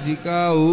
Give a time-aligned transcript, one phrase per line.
[0.00, 0.70] de caô.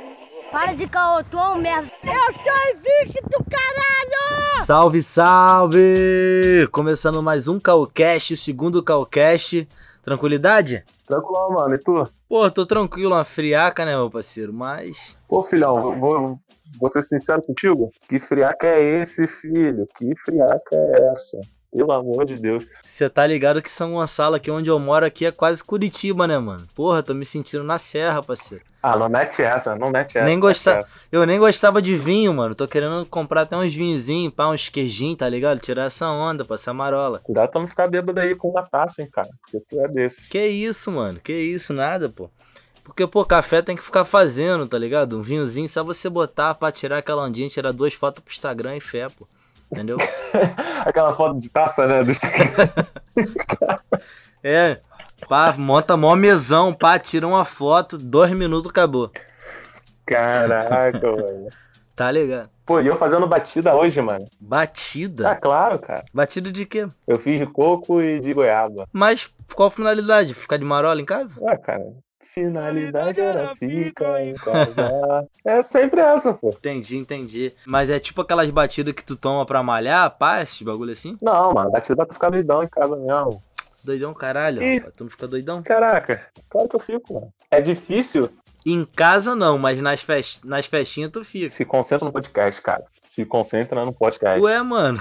[0.51, 1.91] Para de caô, tu é um merda.
[2.01, 4.65] Eu sou invicto, caralho!
[4.65, 6.67] Salve, salve!
[6.71, 9.67] Começando mais um Calcast, o segundo Calcast.
[10.01, 10.85] Tranquilidade?
[11.05, 11.75] Tranquilo, mano.
[11.75, 12.09] E tu?
[12.29, 14.53] Pô, tô tranquilo, uma friaca, né, meu parceiro?
[14.53, 15.17] Mas.
[15.27, 16.39] Pô, filhão, vou,
[16.79, 17.91] vou ser sincero contigo.
[18.07, 19.85] Que friaca é esse, filho?
[19.93, 21.37] Que friaca é essa?
[21.77, 22.65] Pelo amor de Deus.
[22.83, 26.39] Você tá ligado que São Gonçalo, aqui onde eu moro, aqui é quase Curitiba, né,
[26.39, 26.65] mano?
[26.73, 28.63] Porra, tô me sentindo na serra, parceiro.
[28.81, 30.25] Ah, não mete essa, não mete essa.
[30.25, 30.81] Nem gosta-.
[31.11, 32.55] Eu nem gostava de vinho, mano.
[32.55, 35.59] Tô querendo comprar até uns vinhozinhos, pá, uns queijinhos, tá ligado?
[35.59, 37.19] Tirar essa onda, passar marola.
[37.19, 39.29] Cuidado pra não ficar bêbado aí com uma taça, hein, cara.
[39.41, 40.27] Porque tu é desse.
[40.29, 41.19] Que isso, mano?
[41.19, 42.27] Que isso, nada, pô.
[42.83, 45.19] Porque, pô, café tem que ficar fazendo, tá ligado?
[45.19, 48.79] Um vinhozinho, só você botar pra tirar aquela ondinha, tirar duas fotos pro Instagram e
[48.79, 49.27] fé, pô.
[49.71, 49.97] Entendeu?
[50.85, 52.03] Aquela foto de taça, né?
[52.03, 52.11] Do.
[54.43, 54.79] É,
[55.27, 59.11] pá, monta mó mesão, pá, tira uma foto, dois minutos, acabou.
[60.05, 61.49] Caraca, mano.
[61.97, 62.51] Tá ligado?
[62.63, 64.25] Pô, e eu fazendo batida hoje, mano.
[64.25, 65.35] Ah, Batida?
[65.37, 66.05] claro, cara.
[66.13, 66.87] Batida de quê?
[67.07, 68.87] Eu fiz de coco e de goiaba.
[68.93, 70.35] Mas qual a finalidade?
[70.35, 71.41] Ficar de marola em casa?
[71.43, 71.83] Ah, cara.
[72.33, 75.27] Finalidade era fica em casa.
[75.43, 76.49] É sempre essa, pô.
[76.49, 77.53] Entendi, entendi.
[77.65, 81.17] Mas é tipo aquelas batidas que tu toma pra malhar, pá, esses bagulho assim?
[81.21, 83.41] Não, mano, batida pra tu ficar doidão em casa mesmo.
[83.87, 84.93] Doidão caralho, rapaz.
[84.97, 85.63] Tu não fica doidão?
[85.63, 87.33] Caraca, claro que eu fico, mano.
[87.49, 88.29] É difícil.
[88.65, 90.43] Em casa não, mas nas, fest...
[90.43, 91.47] nas festinhas tu fica.
[91.47, 92.83] Se concentra no podcast, cara.
[93.01, 94.41] Se concentra no podcast.
[94.41, 94.99] Ué, mano.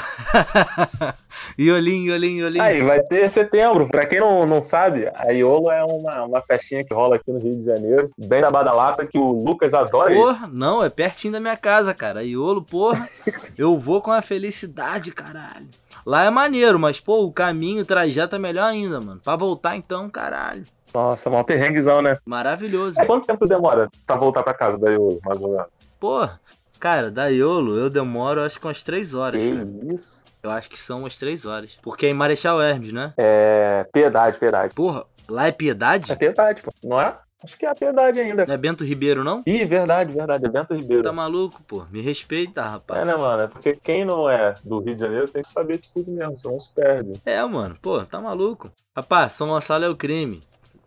[1.58, 2.62] iolinho, iolinho, iolinho.
[2.62, 3.88] Aí, vai ter setembro.
[3.88, 7.40] Pra quem não, não sabe, a Iolo é uma, uma festinha que rola aqui no
[7.40, 10.16] Rio de Janeiro, bem na Badalata, que o Lucas adora ir.
[10.16, 12.22] Porra, não, é pertinho da minha casa, cara.
[12.22, 13.08] Iolo, porra,
[13.58, 15.66] eu vou com a felicidade, caralho.
[16.06, 19.20] Lá é maneiro, mas, pô, o caminho, o trajeto é melhor ainda, mano.
[19.24, 20.64] Pra voltar, então, caralho.
[20.94, 22.16] Nossa, mó perrenguezão, né?
[22.24, 23.00] Maravilhoso.
[23.00, 25.66] É, quanto tempo demora pra voltar pra casa da Iolo, mais ou menos?
[25.98, 26.40] Porra,
[26.78, 29.68] cara, da Iolo eu demoro acho que umas três horas, Que cara.
[29.92, 30.24] isso?
[30.42, 31.76] Eu acho que são umas três horas.
[31.82, 33.12] Porque é em Marechal Hermes, né?
[33.16, 33.84] É.
[33.92, 34.74] Piedade, piedade.
[34.74, 36.12] Porra, lá é Piedade?
[36.12, 36.72] É piedade, pô.
[36.84, 37.14] Não é?
[37.42, 38.46] Acho que é a piedade ainda.
[38.46, 39.42] Não é Bento Ribeiro, não?
[39.46, 40.46] Ih, verdade, verdade.
[40.46, 41.02] É Bento Ribeiro.
[41.02, 41.84] Tá maluco, pô?
[41.90, 43.02] Me respeita, rapaz.
[43.02, 43.42] É, né, mano?
[43.42, 46.36] É porque quem não é do Rio de Janeiro tem que saber de tudo mesmo,
[46.36, 47.20] senão se perde.
[47.24, 48.70] É, mano, pô, tá maluco.
[48.96, 50.42] Rapaz, São Gonçalo é o crime.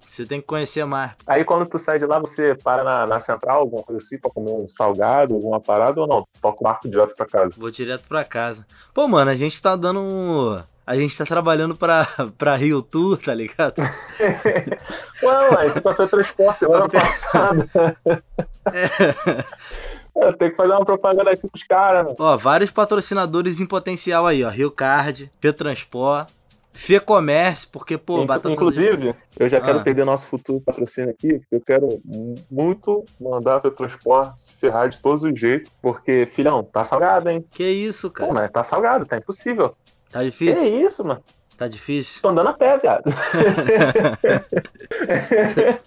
[0.07, 1.11] Você tem que conhecer mais.
[1.27, 4.31] Aí quando tu sai de lá, você para na, na central, alguma coisa assim, pra
[4.31, 6.27] comer um salgado, alguma parada ou não?
[6.41, 7.53] Toca o barco direto pra casa.
[7.55, 8.65] Vou direto pra casa.
[8.91, 10.63] Pô, mano, a gente tá dando.
[10.89, 13.75] A gente tá trabalhando pra, pra Rio Tour, tá ligado?
[15.22, 17.69] Ué, ué, tu foi transporte semana passada.
[20.16, 22.16] É, tem que fazer uma propaganda aqui pros caras, mano.
[22.19, 24.50] Ó, vários patrocinadores em potencial aí, ó.
[24.50, 26.27] Rio Card, Petransport,
[26.73, 28.51] Fê Comércio, porque, pô, Inclu- batata.
[28.51, 29.83] Inclusive, eu já quero Ah.
[29.83, 32.01] perder nosso futuro patrocínio aqui, porque eu quero
[32.50, 37.44] muito mandar a Transport se ferrar de todos os jeitos, porque, filhão, tá salgado, hein?
[37.53, 38.33] Que isso, Pô, cara?
[38.33, 39.75] mas tá salgado, tá impossível.
[40.11, 40.85] Tá difícil?
[40.85, 41.23] isso, mano?
[41.57, 42.21] Tá difícil?
[42.21, 43.03] Tô andando a pé, viado.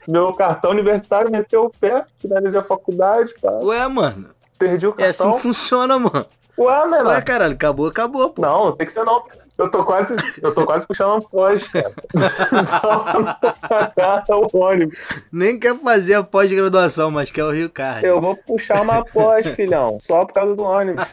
[0.07, 3.51] Meu cartão universitário meteu o pé, finalizei a faculdade, pá.
[3.53, 4.31] Ué, mano.
[4.59, 5.37] perdi o É assim cartão.
[5.37, 6.27] que funciona, mano.
[6.59, 7.07] Ué, menor.
[7.07, 8.43] Ué, caralho, acabou, acabou, pô.
[8.43, 9.23] Não, tem que ser não.
[9.57, 11.93] Eu tô quase, eu tô quase puxando um pós, cara.
[14.27, 14.99] Só o ônibus.
[15.31, 18.05] Nem quer fazer a pós-graduação, mas quer o Rio Card.
[18.05, 19.99] Eu vou puxar uma pós, filhão.
[20.01, 21.05] Só por causa do ônibus.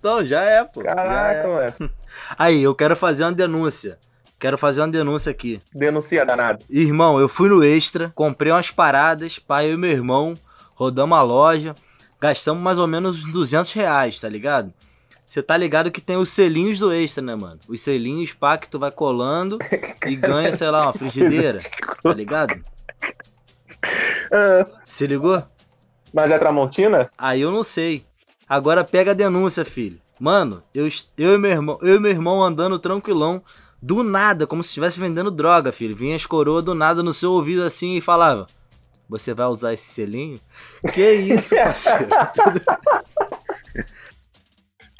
[0.00, 0.80] Então, já é, pô.
[0.80, 1.46] Caraca, é.
[1.46, 1.90] mano.
[2.36, 3.98] Aí, eu quero fazer uma denúncia.
[4.38, 5.60] Quero fazer uma denúncia aqui.
[5.72, 6.64] Denuncia, danado.
[6.68, 10.34] Irmão, eu fui no Extra, comprei umas paradas, pai e meu irmão,
[10.74, 11.76] rodamos a loja,
[12.18, 14.72] gastamos mais ou menos uns 200 reais, tá ligado?
[15.26, 17.60] Você tá ligado que tem os selinhos do Extra, né, mano?
[17.68, 19.58] Os selinhos, pá, que tu vai colando
[20.08, 21.58] e ganha, sei lá, uma frigideira,
[22.02, 22.54] tá ligado?
[24.32, 25.42] Ah, Se ligou?
[26.12, 27.10] Mas é Tramontina?
[27.16, 28.06] Aí eu não sei.
[28.50, 30.00] Agora pega a denúncia, filho.
[30.18, 33.40] Mano, eu, eu, e meu irmão, eu e meu irmão andando tranquilão,
[33.80, 35.94] do nada, como se estivesse vendendo droga, filho.
[35.94, 38.48] Vinha as coroas do nada no seu ouvido assim e falava:
[39.08, 40.40] Você vai usar esse selinho?
[40.92, 42.08] Que isso, parceiro?
[42.34, 42.60] Tudo-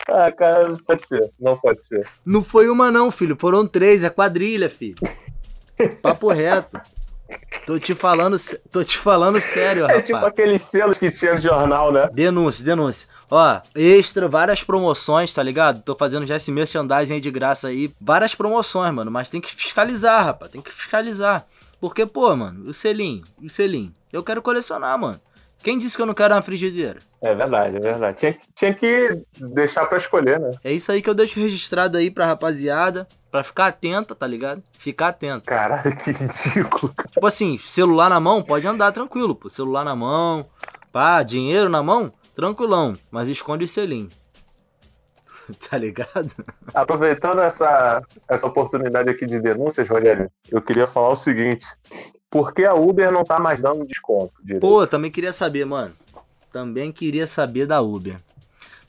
[0.08, 1.30] Ah, cara, não pode ser.
[1.38, 2.08] Não pode ser.
[2.24, 3.36] Não foi uma, não, filho.
[3.38, 4.94] Foram três, é quadrilha, filho.
[6.02, 6.80] Papo reto.
[7.66, 8.36] Tô te falando,
[8.72, 10.04] tô te falando sério, É rapaz.
[10.06, 12.08] tipo aqueles selos que tinha no jornal, né?
[12.12, 13.08] Denúncia, denúncia.
[13.30, 15.82] Ó, extra, várias promoções, tá ligado?
[15.82, 17.92] Tô fazendo já esse merchandising aí de graça aí.
[18.00, 19.10] Várias promoções, mano.
[19.10, 20.50] Mas tem que fiscalizar, rapaz.
[20.50, 21.46] Tem que fiscalizar.
[21.80, 23.94] Porque, pô, mano, o selinho, o selinho.
[24.12, 25.20] Eu quero colecionar, mano.
[25.62, 26.98] Quem disse que eu não quero uma frigideira?
[27.22, 28.16] É verdade, é verdade.
[28.16, 29.20] Tinha, tinha que
[29.52, 30.52] deixar pra escolher, né?
[30.64, 33.06] É isso aí que eu deixo registrado aí pra rapaziada.
[33.30, 34.62] Pra ficar atenta, tá ligado?
[34.76, 35.46] Ficar atento.
[35.46, 37.08] Caralho, que ridículo, cara.
[37.10, 39.48] Tipo assim, celular na mão, pode andar tranquilo, pô.
[39.48, 40.46] Celular na mão,
[40.92, 42.96] pá, dinheiro na mão, tranquilão.
[43.10, 44.10] Mas esconde o selinho.
[45.70, 46.34] tá ligado?
[46.74, 51.66] Aproveitando essa, essa oportunidade aqui de denúncias, Rogério, eu queria falar o seguinte.
[52.28, 54.32] Por que a Uber não tá mais dando desconto?
[54.42, 54.60] direito?
[54.60, 55.94] Pô, também queria saber, mano.
[56.52, 58.16] Também queria saber da Uber.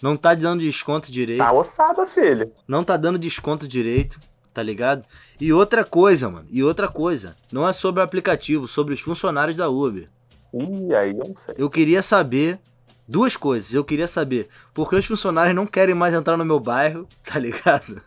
[0.01, 1.39] Não tá dando desconto direito.
[1.39, 2.51] Tá ossada, filho.
[2.67, 4.19] Não tá dando desconto direito,
[4.53, 5.05] tá ligado?
[5.39, 6.47] E outra coisa, mano.
[6.49, 7.35] E outra coisa.
[7.51, 10.09] Não é sobre o aplicativo, sobre os funcionários da Uber.
[10.53, 11.55] Ih, aí eu não sei.
[11.57, 12.59] Eu queria saber
[13.07, 13.73] duas coisas.
[13.73, 17.39] Eu queria saber por que os funcionários não querem mais entrar no meu bairro, tá
[17.39, 18.01] ligado?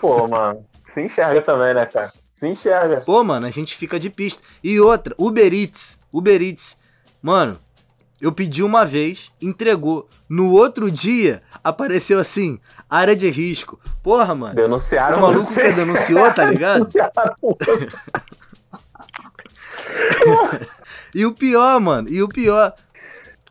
[0.00, 0.64] Pô, mano.
[0.84, 2.12] Se enxerga também, né, cara?
[2.30, 3.00] Se enxerga.
[3.00, 4.42] Pô, mano, a gente fica de pista.
[4.62, 5.98] E outra, Uber Eats.
[6.12, 6.78] Uber Eats.
[7.20, 7.58] Mano,
[8.20, 10.08] eu pedi uma vez, entregou.
[10.28, 12.58] No outro dia, apareceu assim,
[12.88, 13.78] área de risco.
[14.02, 14.54] Porra, mano.
[14.54, 16.80] Denunciaram O maluco que denunciou, tá ligado?
[16.80, 17.36] Denunciaram.
[21.14, 22.74] E o pior, mano, e o pior.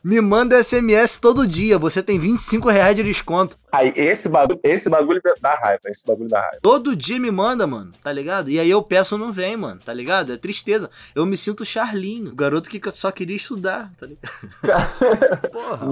[0.03, 1.79] Me manda SMS todo dia.
[1.79, 3.57] Você tem 25 reais de desconto.
[3.75, 5.81] Aí, esse bagulho, esse bagulho dá- raiva.
[5.87, 6.59] Esse bagulho dá raiva.
[6.61, 8.49] Todo dia me manda, mano, tá ligado?
[8.49, 10.31] E aí eu peço não vem, mano, tá ligado?
[10.33, 10.89] É tristeza.
[11.13, 14.31] Eu me sinto Charlinho, o garoto que só queria estudar, tá ligado?
[15.51, 15.87] Porra,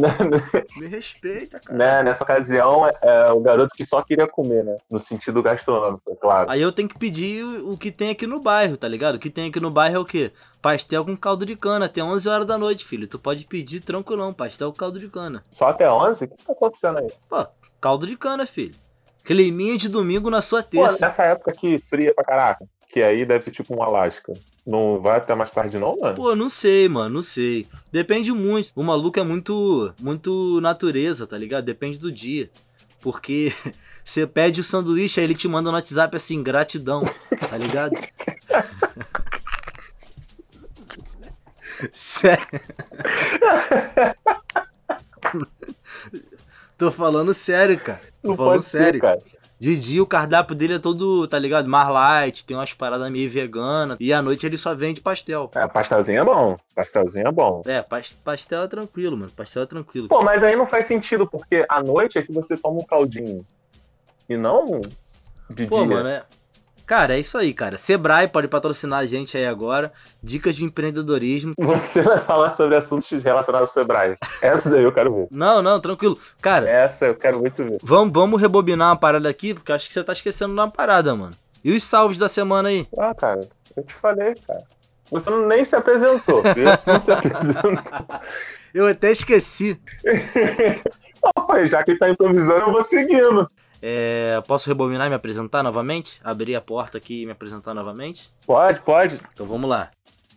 [0.79, 1.77] me respeita, cara.
[1.77, 4.77] né, nessa ocasião, é, é o garoto que só queria comer, né?
[4.89, 6.49] No sentido gastronômico, é claro.
[6.49, 9.15] Aí eu tenho que pedir o o que tem aqui no bairro, tá ligado?
[9.15, 10.31] O que tem aqui no bairro é o quê?
[10.61, 13.07] Pastel com caldo de cana, até 11 horas da noite, filho.
[13.07, 15.43] Tu pode pedir tranquilão, pastel com caldo de cana.
[15.49, 16.25] Só até 11?
[16.25, 17.11] O que tá acontecendo aí?
[17.27, 17.45] Pô,
[17.83, 18.75] caldo de cana, filho.
[19.25, 21.05] Climinha de domingo na sua Pô, terça.
[21.05, 24.33] nessa época que fria pra caraca, que aí deve ser tipo um Alasca.
[24.65, 26.15] Não vai até mais tarde não, mano?
[26.15, 27.67] Pô, não sei, mano, não sei.
[27.91, 28.71] Depende muito.
[28.73, 31.65] O maluco é muito, muito natureza, tá ligado?
[31.65, 32.49] Depende do dia.
[33.01, 33.51] Porque
[34.01, 37.03] você pede o sanduíche, aí ele te manda no WhatsApp assim, gratidão,
[37.49, 37.91] tá ligado?
[41.91, 42.47] Sério.
[46.85, 48.01] Tô falando sério, cara.
[48.21, 48.93] Tô não falando sério.
[48.93, 49.21] ser, cara.
[49.59, 51.69] De dia o cardápio dele é todo, tá ligado?
[51.69, 53.95] Mais light, tem umas paradas meio vegana.
[53.97, 55.49] E à noite ele só vende pastel.
[55.55, 56.57] É, pastelzinho é bom.
[56.75, 57.61] Pastelzinho é bom.
[57.65, 59.31] É, pas- pastel é tranquilo, mano.
[59.33, 60.09] Pastel é tranquilo.
[60.09, 63.45] Pô, mas aí não faz sentido, porque à noite é que você toma um caldinho.
[64.27, 64.81] E não
[65.49, 65.95] de Pô, dia.
[65.95, 66.23] mano, é.
[66.85, 67.77] Cara, é isso aí, cara.
[67.77, 69.91] Sebrae pode patrocinar a gente aí agora.
[70.21, 71.53] Dicas de empreendedorismo.
[71.59, 74.15] Você vai falar sobre assuntos relacionados ao Sebrae.
[74.41, 75.27] Essa daí eu quero ver.
[75.31, 76.17] Não, não, tranquilo.
[76.41, 77.77] Cara, Essa eu quero muito ver.
[77.81, 80.69] vamos, vamos rebobinar uma parada aqui, porque eu acho que você tá esquecendo de uma
[80.69, 81.35] parada, mano.
[81.63, 82.85] E os salves da semana aí?
[82.97, 84.63] Ah, cara, eu te falei, cara.
[85.09, 86.41] Você nem se apresentou.
[86.41, 86.65] viu?
[86.83, 88.19] Tu se apresentou.
[88.73, 89.79] Eu até esqueci.
[91.37, 93.49] Rapaz, já que ele tá improvisando, eu vou seguindo.
[93.85, 96.21] É, posso rebobinar e me apresentar novamente?
[96.23, 98.33] Abrir a porta aqui e me apresentar novamente?
[98.47, 99.19] Pode, pode.
[99.33, 99.91] Então vamos lá.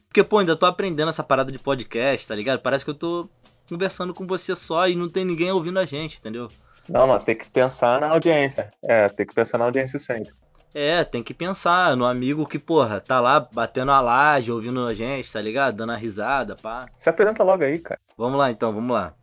[0.09, 2.59] Porque, pô, ainda tô aprendendo essa parada de podcast, tá ligado?
[2.59, 3.29] Parece que eu tô
[3.69, 6.49] conversando com você só e não tem ninguém ouvindo a gente, entendeu?
[6.89, 8.73] Não, mano, tem que pensar na audiência.
[8.83, 10.33] É, tem que pensar na audiência sempre.
[10.75, 14.93] É, tem que pensar no amigo que, porra, tá lá batendo a laje, ouvindo a
[14.93, 15.77] gente, tá ligado?
[15.77, 16.87] Dando a risada, pá.
[16.97, 18.01] Se apresenta logo aí, cara.
[18.19, 19.15] Vamos lá então, vamos lá.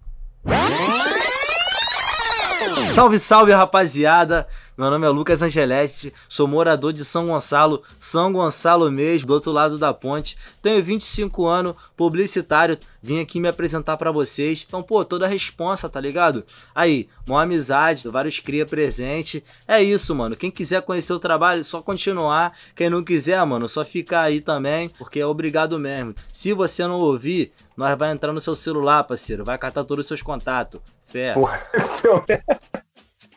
[2.94, 4.48] Salve, salve, rapaziada!
[4.76, 9.52] Meu nome é Lucas Angeletti, sou morador de São Gonçalo, São Gonçalo mesmo, do outro
[9.52, 10.36] lado da ponte.
[10.64, 14.66] Tenho 25 anos, publicitário, vim aqui me apresentar pra vocês.
[14.68, 16.44] Então, pô, toda a responsa, tá ligado?
[16.74, 19.44] Aí, uma amizade, vários cria presente.
[19.68, 20.36] É isso, mano.
[20.36, 22.58] Quem quiser conhecer o trabalho, só continuar.
[22.76, 26.16] Quem não quiser, mano, só ficar aí também, porque é obrigado mesmo.
[26.32, 30.08] Se você não ouvir, nós vai entrar no seu celular, parceiro, vai catar todos os
[30.08, 30.82] seus contatos.
[31.06, 32.24] Fé, Porra, seu...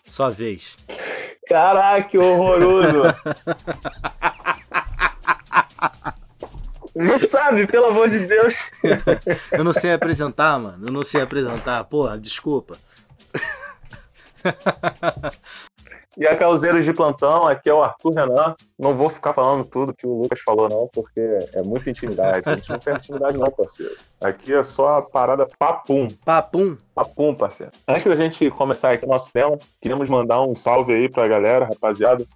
[0.07, 0.77] sua vez.
[1.49, 3.03] Caraca, que horroroso.
[6.95, 8.71] Não sabe, pelo amor de Deus.
[9.53, 10.87] Eu não sei apresentar, mano.
[10.89, 11.85] Eu não sei apresentar.
[11.85, 12.79] Porra, desculpa.
[16.19, 18.57] E a Causeiros de Plantão, aqui é o Arthur Renan.
[18.79, 21.21] Não vou ficar falando tudo que o Lucas falou, não, porque
[21.53, 22.49] é muita intimidade.
[22.49, 23.95] A gente não tem intimidade, não, parceiro.
[24.19, 26.09] Aqui é só a parada papum.
[26.25, 26.79] Papum.
[26.95, 27.73] Papum, parceiro.
[27.87, 31.67] Antes da gente começar aqui o nosso tema, queríamos mandar um salve aí pra galera,
[31.67, 32.27] rapaziada.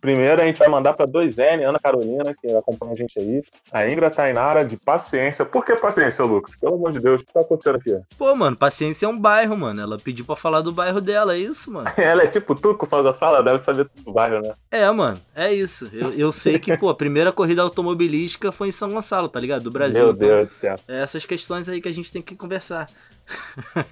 [0.00, 3.42] Primeiro a gente vai mandar pra 2N, Ana Carolina, que acompanha a gente aí.
[3.72, 5.44] A Ingra Tainara, de Paciência.
[5.44, 6.54] Por que Paciência, Lucas?
[6.56, 7.98] Pelo amor de Deus, o que tá acontecendo aqui?
[8.16, 9.80] Pô, mano, paciência é um bairro, mano.
[9.80, 11.90] Ela pediu pra falar do bairro dela, é isso, mano.
[11.98, 14.54] Ela é tipo tu com Sal Sala, deve saber tudo do bairro, né?
[14.70, 15.90] É, mano, é isso.
[15.92, 19.62] Eu, eu sei que, pô, a primeira corrida automobilística foi em São Gonçalo, tá ligado?
[19.62, 20.00] Do Brasil.
[20.04, 20.76] Meu Então, Deus do céu.
[20.86, 22.88] É essas questões aí que a gente tem que conversar.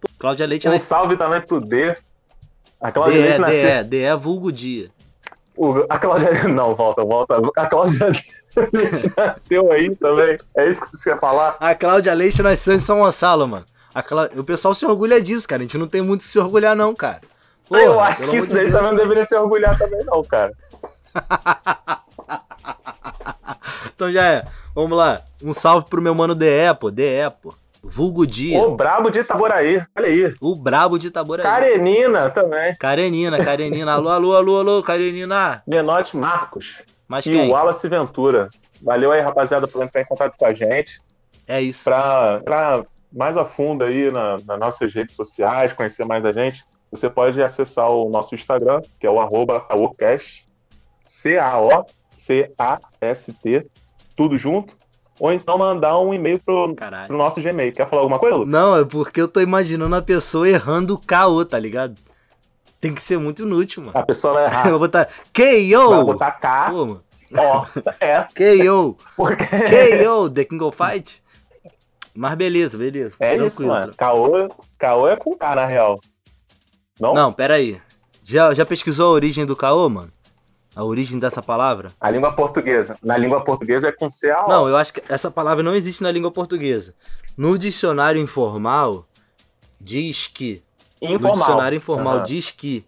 [0.00, 1.96] Pô, Cláudia Leite, ela Um salve também pro D.
[2.80, 3.84] A Cláudia DE, Leite nasceu.
[3.84, 4.90] DE, DE vulgo dia.
[5.56, 6.30] O- a Cláudia.
[6.48, 7.36] Não, volta, volta.
[7.56, 8.06] A Cláudia
[8.72, 10.38] Leite nasceu aí também.
[10.56, 11.56] É isso que você quer falar?
[11.58, 13.66] A Cláudia Leite nasceu em São Gonçalo, mano.
[14.06, 15.60] Clá- O pessoal se orgulha disso, cara.
[15.62, 17.20] A gente não tem muito que se orgulhar, não, cara.
[17.68, 18.76] Porra, eu acho que isso daí Deus.
[18.76, 20.52] também não deveria se orgulhar também, não, cara.
[23.94, 24.44] Então já é.
[24.74, 25.22] Vamos lá.
[25.42, 26.46] Um salve pro meu mano DE,
[26.80, 26.90] pô.
[26.90, 27.04] DE,
[27.42, 27.54] pô.
[27.82, 28.60] Vulgo dia.
[28.60, 29.82] O brabo de Itaboraí.
[29.96, 30.34] Olha aí.
[30.40, 31.44] O brabo de Itaboraí.
[31.44, 32.74] Karenina também.
[32.76, 33.92] Karenina, Karenina.
[33.92, 35.62] Alô, alô, alô, alô, Karenina.
[35.66, 36.82] Menotti Marcos.
[37.06, 37.48] Mas E quem?
[37.48, 38.48] o Wallace Ventura.
[38.82, 41.00] Valeu aí, rapaziada, por entrar em contato com a gente.
[41.46, 41.84] É isso.
[41.84, 46.64] Pra entrar mais a fundo aí na- nas nossas redes sociais, conhecer mais da gente,
[46.90, 50.46] você pode acessar o nosso Instagram, que é o arroba caocast,
[52.38, 53.66] C-A-O-C-A-S-T,
[54.16, 54.76] tudo junto,
[55.18, 57.72] ou então mandar um e-mail pro, pro nosso Gmail.
[57.72, 58.46] Quer falar alguma coisa, Lu?
[58.46, 61.96] Não, é porque eu tô imaginando a pessoa errando o KO, tá ligado?
[62.80, 63.98] Tem que ser muito inútil, mano.
[63.98, 64.70] A pessoa vai Eu errar.
[64.70, 66.04] vou botar Vai KO!
[66.04, 67.02] botar K, Pô, mano.
[67.36, 67.66] ó,
[68.00, 68.96] é, KO!
[69.16, 69.44] porque...
[69.44, 70.30] KO!
[70.30, 71.22] The King of Fight?
[72.14, 73.16] Mas beleza, beleza.
[73.20, 73.92] É Tranquilo, isso, mano.
[73.96, 74.48] Caô,
[74.78, 76.00] caô é com K, na real.
[77.00, 77.14] Não?
[77.14, 77.80] Não, pera aí.
[78.24, 80.12] Já, já pesquisou a origem do KO, mano?
[80.78, 81.90] A origem dessa palavra?
[82.00, 82.96] A língua portuguesa.
[83.02, 84.48] Na língua portuguesa é com C-A-O.
[84.48, 86.94] Não, eu acho que essa palavra não existe na língua portuguesa.
[87.36, 89.04] No dicionário informal,
[89.80, 90.62] diz que.
[91.02, 91.38] No Informal.
[91.38, 92.24] dicionário informal Aham.
[92.24, 92.84] diz que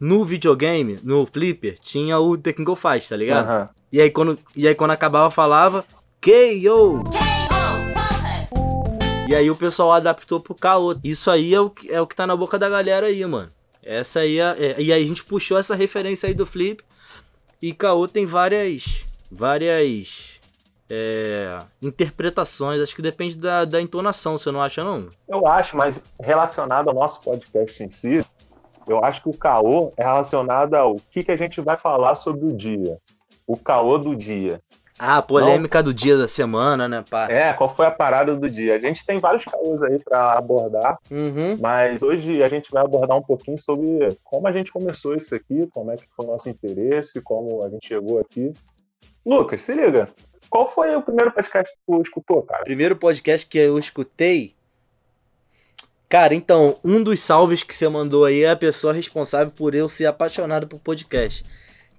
[0.00, 3.44] no videogame, no Flipper, tinha o The King of Fight, tá ligado?
[3.46, 3.68] Aham.
[3.92, 5.84] E, aí, quando, e aí quando acabava, falava
[6.22, 7.04] KO!
[9.28, 10.98] E aí o pessoal adaptou pro KO.
[11.04, 13.50] Isso aí é o, que- é o que tá na boca da galera aí, mano.
[13.82, 16.82] Essa aí é, é- E aí a gente puxou essa referência aí do Flip.
[17.62, 19.04] E KO tem várias.
[19.30, 20.40] Várias.
[20.90, 22.80] é, interpretações.
[22.80, 25.08] Acho que depende da, da entonação, você não acha, não?
[25.28, 28.24] Eu acho, mas relacionado ao nosso podcast em si,
[28.88, 32.44] eu acho que o caô é relacionado ao que, que a gente vai falar sobre
[32.44, 32.98] o dia.
[33.46, 34.60] O caô do dia.
[35.02, 37.26] Ah, a polêmica do dia da semana, né, pá?
[37.30, 38.76] É, qual foi a parada do dia?
[38.76, 41.56] A gente tem vários caôs aí pra abordar, Uhum.
[41.58, 45.66] mas hoje a gente vai abordar um pouquinho sobre como a gente começou isso aqui,
[45.72, 48.52] como é que foi o nosso interesse, como a gente chegou aqui.
[49.24, 50.08] Lucas, se liga.
[50.50, 52.64] Qual foi o primeiro podcast que tu escutou, cara?
[52.64, 54.54] Primeiro podcast que eu escutei.
[56.08, 59.88] Cara, então, um dos salves que você mandou aí é a pessoa responsável por eu
[59.88, 61.44] ser apaixonado por podcast.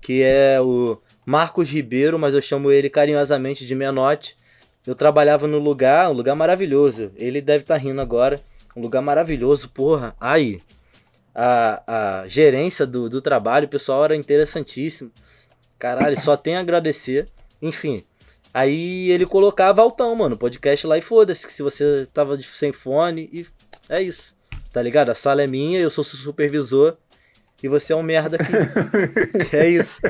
[0.01, 4.37] Que é o Marcos Ribeiro, mas eu chamo ele carinhosamente de Menotti.
[4.85, 7.11] Eu trabalhava no lugar, um lugar maravilhoso.
[7.15, 8.41] Ele deve estar rindo agora.
[8.75, 10.15] Um lugar maravilhoso, porra.
[10.19, 10.61] Aí,
[11.35, 15.11] a, a gerência do, do trabalho, o pessoal era interessantíssimo.
[15.77, 17.27] Caralho, só tem a agradecer.
[17.61, 18.03] Enfim,
[18.53, 23.47] Aí ele colocava altão, mano, podcast lá e foda-se, se você tava sem fone e
[23.87, 24.35] é isso.
[24.73, 25.09] Tá ligado?
[25.09, 26.97] A sala é minha, eu sou seu supervisor
[27.61, 28.51] e você é um merda aqui.
[29.55, 30.01] é isso.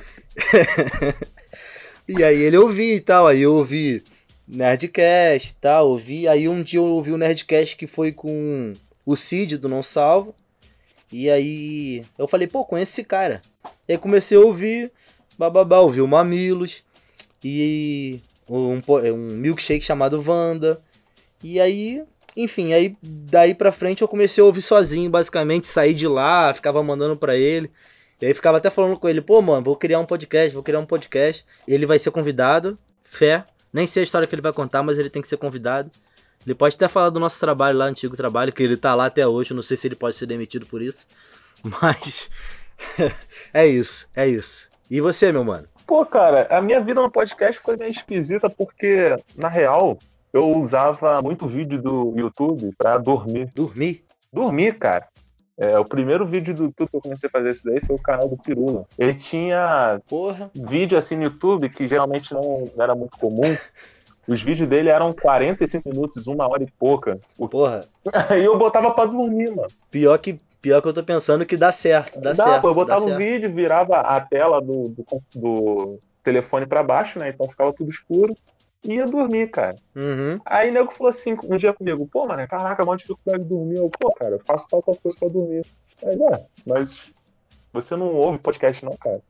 [2.07, 4.03] e aí ele ouvia e tal, aí eu ouvi
[4.47, 8.73] Nerdcast e tal, ouvi, aí um dia eu ouvi o Nerdcast que foi com
[9.05, 10.35] o Cid do Não Salvo.
[11.11, 13.41] E aí eu falei, pô, conheço esse cara.
[13.87, 14.91] E aí comecei a ouvir,
[15.37, 16.83] bababá, ouvi o Mamilos
[17.43, 20.81] e um, um milkshake chamado Wanda.
[21.43, 22.03] E aí,
[22.35, 26.81] enfim, aí daí pra frente eu comecei a ouvir sozinho, basicamente, saí de lá, ficava
[26.83, 27.71] mandando pra ele.
[28.21, 30.79] E aí ficava até falando com ele, pô, mano, vou criar um podcast, vou criar
[30.79, 31.43] um podcast.
[31.67, 33.45] Ele vai ser convidado, fé.
[33.73, 35.89] Nem sei a história que ele vai contar, mas ele tem que ser convidado.
[36.45, 39.27] Ele pode até falar do nosso trabalho lá, antigo trabalho, que ele tá lá até
[39.27, 39.53] hoje.
[39.53, 41.07] Não sei se ele pode ser demitido por isso.
[41.63, 42.29] Mas
[43.53, 44.69] é isso, é isso.
[44.89, 45.67] E você, meu mano?
[45.87, 49.97] Pô, cara, a minha vida no podcast foi meio esquisita porque, na real,
[50.33, 53.51] eu usava muito vídeo do YouTube pra dormir.
[53.53, 54.03] Dormir?
[54.31, 55.07] Dormir, cara.
[55.57, 58.01] É, o primeiro vídeo do YouTube que eu comecei a fazer isso daí foi o
[58.01, 58.85] canal do Pirula.
[58.97, 60.49] Ele tinha Porra.
[60.55, 63.55] vídeo assim no YouTube que geralmente não era muito comum.
[64.27, 67.19] Os vídeos dele eram 45 minutos, uma hora e pouca.
[67.37, 67.85] O- Porra.
[68.29, 69.67] Aí eu botava pra dormir, mano.
[69.91, 72.19] Pior que, pior que eu tô pensando que dá certo.
[72.19, 72.67] Dá, Dá, certo.
[72.67, 73.17] eu botava certo.
[73.17, 77.29] vídeo, virava a tela do, do, do telefone pra baixo, né?
[77.29, 78.35] Então ficava tudo escuro.
[78.83, 79.75] E ia dormir, cara.
[79.95, 80.39] Uhum.
[80.45, 83.77] Aí o nego falou assim um dia comigo, pô, mano, caraca, mó dificuldade de dormir.
[83.77, 85.65] Eu, pô, cara, eu faço tal, tal coisa pra dormir.
[86.03, 87.11] Aí, é, mas
[87.71, 89.21] você não ouve podcast, não, cara.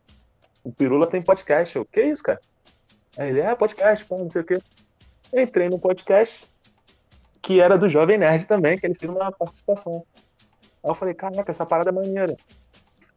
[0.64, 1.76] O Pirula tem podcast.
[1.76, 2.40] Eu, que isso, cara?
[3.18, 4.62] Aí ele, é, podcast, pô, não sei o quê.
[5.34, 6.50] Entrei no podcast,
[7.42, 10.06] que era do Jovem Nerd também, que ele fez uma participação.
[10.82, 12.38] Aí eu falei, caraca, essa parada é maneira.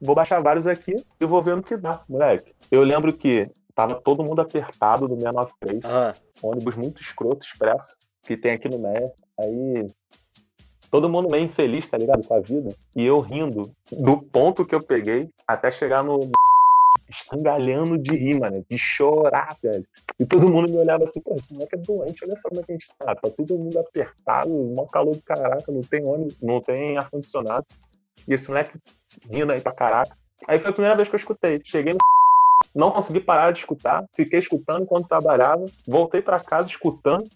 [0.00, 2.52] Vou baixar vários aqui e vou ver no que dá, moleque.
[2.70, 6.14] Eu lembro que tava todo mundo apertado do 693 Aham.
[6.42, 9.12] ônibus muito escroto, expresso, que tem aqui no Meia.
[9.38, 9.88] Aí
[10.94, 12.24] Todo mundo meio infeliz, tá ligado?
[12.24, 12.72] Com a vida.
[12.94, 16.30] E eu rindo do ponto que eu peguei até chegar no.
[17.10, 18.64] escangalhando de rir, mano.
[18.70, 19.84] De chorar, velho.
[20.20, 22.64] E todo mundo me olhava assim, pô, esse moleque é doente, olha só como é
[22.64, 23.12] que a gente tá.
[23.12, 27.66] Tá todo mundo apertado, mau calor do caraca, não tem ônibus, não tem ar-condicionado.
[28.28, 28.78] E esse moleque
[29.28, 30.16] rindo aí pra caraca.
[30.46, 31.60] Aí foi a primeira vez que eu escutei.
[31.64, 31.98] Cheguei no.
[32.74, 37.28] Não consegui parar de escutar, fiquei escutando enquanto trabalhava, voltei para casa escutando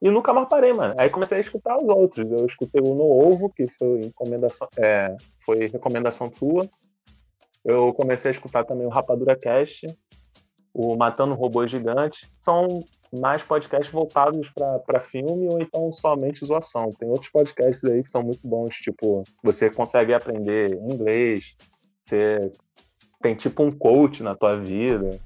[0.00, 0.94] e nunca mais parei, mano.
[0.98, 2.30] Aí comecei a escutar os outros.
[2.30, 6.68] Eu escutei o No Ovo, que foi recomendação, é, foi recomendação sua.
[7.64, 9.86] Eu comecei a escutar também o Rapadura Cast,
[10.72, 12.30] o Matando Robôs Gigantes.
[12.38, 14.52] São mais podcasts voltados
[14.86, 16.92] para filme ou então somente zoação.
[16.92, 21.56] Tem outros podcasts aí que são muito bons, tipo, você consegue aprender inglês,
[22.00, 22.52] você
[23.20, 25.18] tem tipo um coach na tua vida,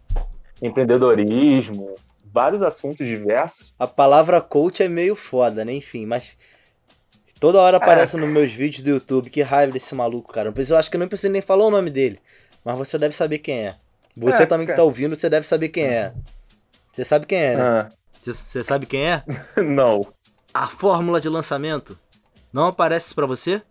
[0.61, 1.97] empreendedorismo,
[2.33, 3.75] vários assuntos diversos.
[3.79, 5.73] A palavra coach é meio foda, né?
[5.73, 6.37] Enfim, mas
[7.39, 8.21] toda hora aparece é.
[8.21, 9.31] nos meus vídeos do YouTube.
[9.31, 10.53] Que raiva desse maluco, cara.
[10.57, 12.21] Eu acho que eu não preciso nem falar o nome dele.
[12.65, 13.77] Mas você deve saber quem é.
[14.17, 16.13] Você é, também que tá ouvindo, você deve saber quem é.
[16.93, 17.63] Você sabe quem é, né?
[17.63, 17.89] Ah.
[18.21, 19.25] Você sabe quem é?
[19.65, 20.07] não.
[20.53, 21.99] A fórmula de lançamento.
[22.53, 23.63] Não aparece para você?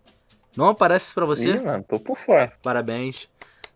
[0.56, 1.50] Não aparece para você?
[1.50, 2.52] Ih, mano, tô por fora.
[2.62, 3.28] Parabéns.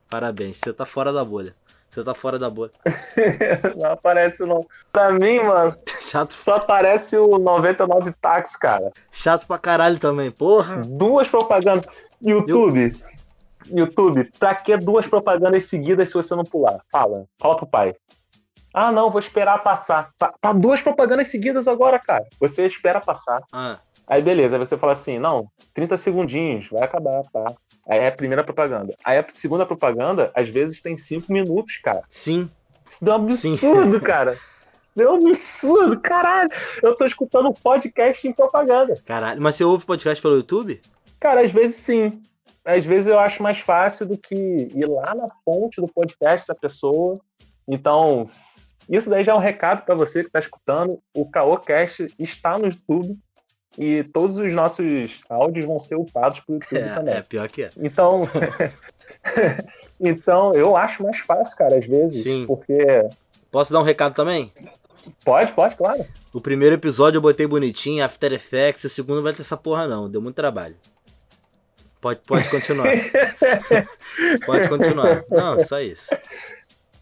[0.09, 0.59] Parabéns.
[0.59, 1.55] Você tá fora da bolha.
[1.91, 2.73] Você tá fora da bolha.
[3.77, 4.67] não aparece não.
[4.91, 6.33] Pra mim, mano, Chato.
[6.33, 8.93] só aparece o 99 táxi, cara.
[9.13, 10.79] Chato pra caralho também, porra.
[10.85, 11.87] Duas propagandas.
[12.21, 12.93] YouTube.
[13.01, 13.25] Eu...
[13.67, 16.81] YouTube, pra que duas propagandas seguidas se você não pular?
[16.91, 17.25] Fala.
[17.39, 17.95] Fala pro pai.
[18.75, 20.11] Ah, não, vou esperar passar.
[20.19, 22.27] Tá, tá duas propagandas seguidas agora, cara.
[22.41, 23.41] Você espera passar.
[23.53, 23.79] Ah.
[24.07, 27.55] Aí beleza, aí você fala assim, não, 30 segundinhos, vai acabar, tá?
[27.89, 28.95] Aí é a primeira propaganda.
[29.05, 32.03] Aí a segunda propaganda, às vezes, tem cinco minutos, cara.
[32.09, 32.51] Sim.
[32.89, 34.05] Isso deu um absurdo, Sim.
[34.05, 34.39] cara.
[34.97, 36.49] Deu um absurdo, caralho.
[36.81, 39.03] Eu tô escutando podcast em propaganda.
[39.05, 40.81] Caralho, mas você ouve podcast pelo YouTube?
[41.19, 42.23] Cara, às vezes sim.
[42.65, 46.55] Às vezes eu acho mais fácil do que ir lá na fonte do podcast da
[46.55, 47.21] pessoa.
[47.67, 48.25] Então,
[48.89, 51.01] isso daí já é um recado para você que tá escutando.
[51.13, 53.19] O Caocast está no YouTube.
[53.77, 57.15] E todos os nossos áudios vão ser upados pro YouTube é, também.
[57.15, 57.71] É, pior que é.
[57.77, 58.29] Então,
[60.01, 62.23] então eu acho mais fácil, cara, às vezes.
[62.23, 62.47] Sim.
[62.47, 62.79] Porque.
[63.51, 64.53] Posso dar um recado também?
[65.25, 66.07] Pode, pode, claro.
[66.33, 70.09] O primeiro episódio eu botei bonitinho, After Effects, o segundo vai ter essa porra não,
[70.09, 70.77] deu muito trabalho.
[72.01, 72.87] Pode, pode continuar.
[74.45, 75.25] pode continuar.
[75.31, 76.15] Não, só isso.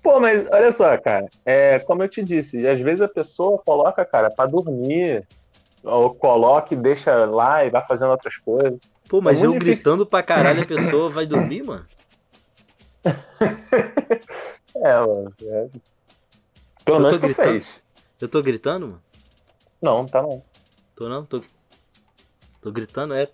[0.03, 4.05] Pô, mas olha só, cara, é, como eu te disse, às vezes a pessoa coloca,
[4.05, 5.27] cara, para dormir,
[5.83, 8.79] ou coloca e deixa lá e vai fazendo outras coisas.
[9.09, 9.75] Pô, mas é eu difícil.
[9.75, 11.85] gritando pra caralho a pessoa vai dormir, mano?
[14.77, 15.33] é, mano.
[15.43, 15.69] É.
[16.85, 17.83] Pelo menos tu fez.
[18.21, 19.03] Eu tô gritando, mano?
[19.81, 20.43] Não, tá não.
[20.95, 21.25] Tô não?
[21.25, 21.43] Tô,
[22.61, 23.29] tô gritando, é.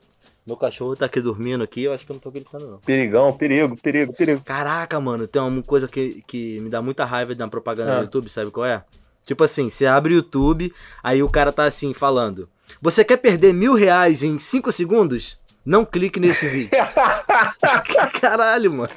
[0.46, 2.78] Meu cachorro tá aqui dormindo aqui, eu acho que eu não tô gritando, não.
[2.78, 4.42] Perigão, perigo, perigo, perigo.
[4.42, 8.30] Caraca, mano, tem uma coisa que, que me dá muita raiva na propaganda do YouTube,
[8.30, 8.82] sabe qual é?
[9.28, 12.48] Tipo assim, você abre o YouTube, aí o cara tá assim falando:
[12.80, 15.38] Você quer perder mil reais em cinco segundos?
[15.66, 16.70] Não clique nesse vídeo.
[18.18, 18.88] Caralho, mano.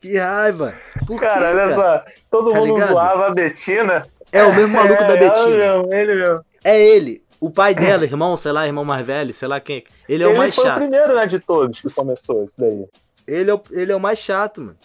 [0.00, 0.74] que raiva.
[1.06, 2.04] Por cara, olha só.
[2.28, 2.88] Todo tá mundo ligado?
[2.88, 4.08] zoava a Betina.
[4.32, 5.56] É o mesmo maluco é, da Betina.
[5.56, 6.44] É, ele, ele mesmo.
[6.64, 7.24] É ele.
[7.38, 9.84] O pai dela, irmão, sei lá, irmão mais velho, sei lá quem.
[10.08, 10.64] Ele é ele o mais chato.
[10.66, 12.88] Ele foi o primeiro, né, de todos que começou isso daí.
[13.24, 14.76] Ele é, o, ele é o mais chato, mano.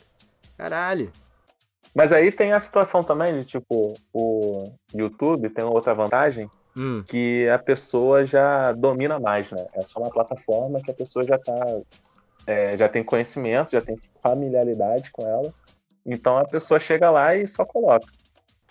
[0.56, 1.12] Caralho.
[2.00, 7.04] Mas aí tem a situação também de, tipo, o YouTube tem outra vantagem, hum.
[7.06, 9.68] que a pessoa já domina mais, né?
[9.74, 11.60] É só uma plataforma que a pessoa já tá.
[12.48, 15.54] É, já tem conhecimento, já tem familiaridade com ela.
[16.06, 18.08] Então a pessoa chega lá e só coloca.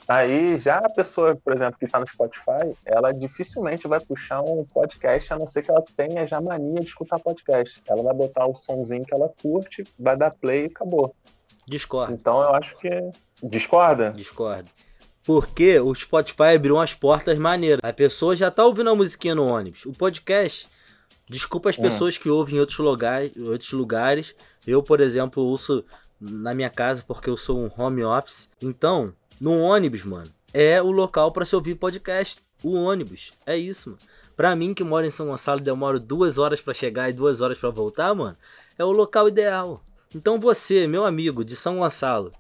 [0.09, 4.65] Aí já a pessoa, por exemplo, que está no Spotify, ela dificilmente vai puxar um
[4.65, 7.83] podcast, a não ser que ela tenha já mania de escutar podcast.
[7.87, 11.15] Ela vai botar o sonzinho que ela curte, vai dar play e acabou.
[11.69, 12.15] Discorda.
[12.15, 12.89] Então eu acho que.
[13.43, 14.13] Discorda?
[14.13, 14.71] Discorda.
[15.23, 17.81] Porque o Spotify abriu umas portas maneiras.
[17.83, 19.85] A pessoa já tá ouvindo a musiquinha no ônibus.
[19.85, 20.67] O podcast,
[21.29, 21.83] desculpa as hum.
[21.83, 22.21] pessoas hum.
[22.23, 24.35] que ouvem em outros lugares, outros lugares.
[24.67, 25.85] Eu, por exemplo, ouço
[26.19, 28.49] na minha casa porque eu sou um home office.
[28.63, 32.43] Então, no ônibus, mano, é o local para se ouvir podcast.
[32.63, 33.33] O ônibus.
[33.47, 34.03] É isso, mano.
[34.35, 37.59] Pra mim, que moro em São Gonçalo, demoro duas horas para chegar e duas horas
[37.59, 38.37] para voltar, mano.
[38.79, 39.83] É o local ideal.
[40.15, 42.33] Então você, meu amigo de São Gonçalo,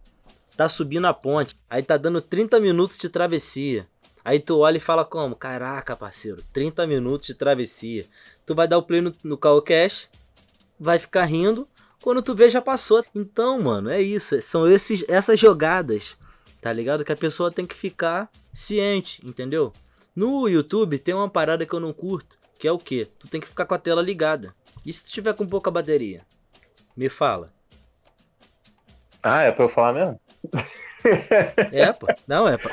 [0.57, 3.87] tá subindo a ponte, aí tá dando 30 minutos de travessia.
[4.24, 5.37] Aí tu olha e fala como?
[5.37, 8.07] Caraca, parceiro, 30 minutos de travessia.
[8.44, 10.09] Tu vai dar o play no, no Calcash,
[10.81, 11.68] vai ficar rindo,
[12.02, 13.04] quando tu vê já passou.
[13.14, 16.16] Então, mano, é isso, são esses, essas jogadas,
[16.61, 17.04] tá ligado?
[17.04, 19.72] Que a pessoa tem que ficar ciente, entendeu?
[20.16, 23.09] No YouTube tem uma parada que eu não curto, que é o quê?
[23.18, 24.54] Tu tem que ficar com a tela ligada.
[24.85, 26.26] E se tu tiver com pouca bateria?
[26.96, 27.52] Me fala.
[29.22, 30.20] Ah, é pra eu falar mesmo?
[31.72, 32.07] É, pô.
[32.26, 32.68] Não, é, pô.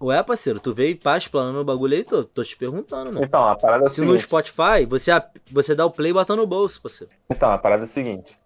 [0.00, 3.24] Ué, parceiro, tu veio pá explanando o bagulho aí, tô, tô te perguntando, mano.
[3.24, 4.18] Então, a parada é o Se no.
[4.18, 5.10] Spotify, você,
[5.50, 7.12] você dá o play e bota no bolso, parceiro.
[7.28, 8.38] Então, a parada é o seguinte.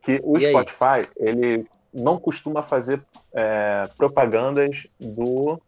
[0.00, 0.52] Que o E aí?
[0.52, 5.60] Spotify, ele não costuma fazer é, propagandas do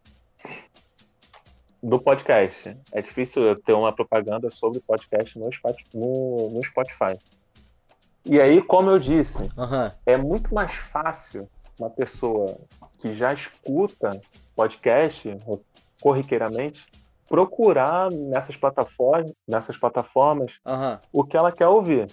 [1.81, 2.75] do podcast.
[2.91, 5.49] É difícil eu ter uma propaganda sobre podcast no,
[5.93, 7.17] no, no Spotify.
[8.25, 9.91] E aí, como eu disse, Aham.
[10.05, 12.57] é muito mais fácil uma pessoa
[12.99, 14.19] que já escuta
[14.55, 15.37] podcast
[16.01, 16.87] corriqueiramente
[17.27, 20.99] procurar nessas plataformas, nessas plataformas Aham.
[21.13, 22.07] o que ela quer ouvir.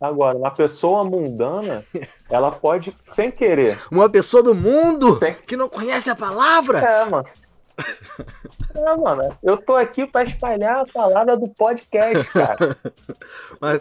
[0.00, 1.84] Agora, uma pessoa mundana,
[2.30, 3.78] ela pode, sem querer.
[3.90, 6.78] Uma pessoa do mundo Sem- que não conhece a palavra?
[6.80, 7.26] É, mano.
[8.74, 9.36] É, mano.
[9.42, 12.76] Eu tô aqui pra espalhar a palavra do podcast, cara.
[13.60, 13.80] Mas,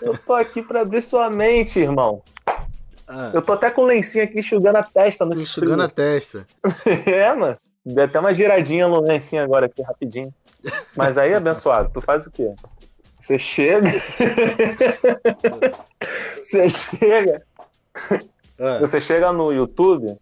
[0.00, 2.22] Eu tô aqui pra abrir sua mente, irmão.
[3.08, 6.46] ah, Eu tô até com o lencinho aqui enxugando a testa nesse enxugando a testa.
[6.62, 6.98] frio.
[7.14, 7.56] É, mano.
[7.84, 10.32] Deu até uma giradinha no lencinho agora aqui, rapidinho.
[10.96, 12.54] Mas aí, abençoado, tu faz o quê?
[13.18, 13.90] Você chega.
[16.40, 17.42] Você chega
[18.58, 20.16] Ah, Você chega no YouTube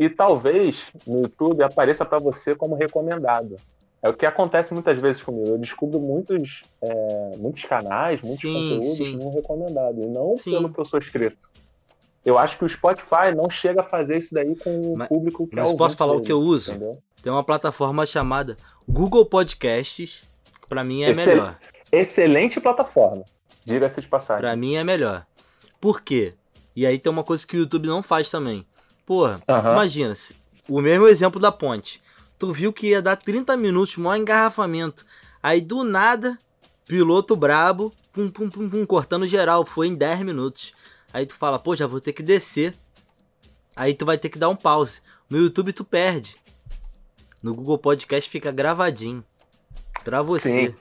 [0.00, 3.54] e talvez no YouTube apareça para você como recomendado.
[4.02, 5.46] É o que acontece muitas vezes comigo.
[5.46, 9.16] Eu descubro muitos, é, muitos canais, muitos Sim, conteúdos sim.
[9.18, 10.52] no recomendado, e não Sim.
[10.52, 11.48] pelo que eu sou inscrito.
[12.24, 15.46] Eu acho que o Spotify não chega a fazer isso daí com o Mas- público
[15.46, 16.70] que é mas posso falar o dele, que eu uso?
[16.70, 16.98] Entendeu?
[17.22, 18.56] Tem uma plataforma chamada
[18.88, 20.24] Google Podcasts.
[20.62, 21.58] que Pra mim é Excel- melhor.
[21.92, 23.24] Excelente plataforma,
[23.66, 24.40] diga-se de passagem.
[24.42, 25.26] Pra mim é melhor.
[25.80, 26.32] Por quê?
[26.74, 28.64] E aí tem uma coisa que o YouTube não faz também.
[29.06, 29.72] Porra, Aham.
[29.72, 30.14] imagina,
[30.68, 32.00] o mesmo exemplo da ponte.
[32.38, 35.04] Tu viu que ia dar 30 minutos, maior engarrafamento.
[35.42, 36.38] Aí do nada,
[36.86, 39.64] piloto brabo, pum, pum, pum, pum, cortando geral.
[39.64, 40.72] Foi em 10 minutos.
[41.12, 42.74] Aí tu fala, pô, já vou ter que descer.
[43.76, 45.00] Aí tu vai ter que dar um pause.
[45.28, 46.36] No YouTube tu perde.
[47.42, 49.24] No Google Podcast fica gravadinho.
[50.04, 50.68] Pra você.
[50.68, 50.74] Sim.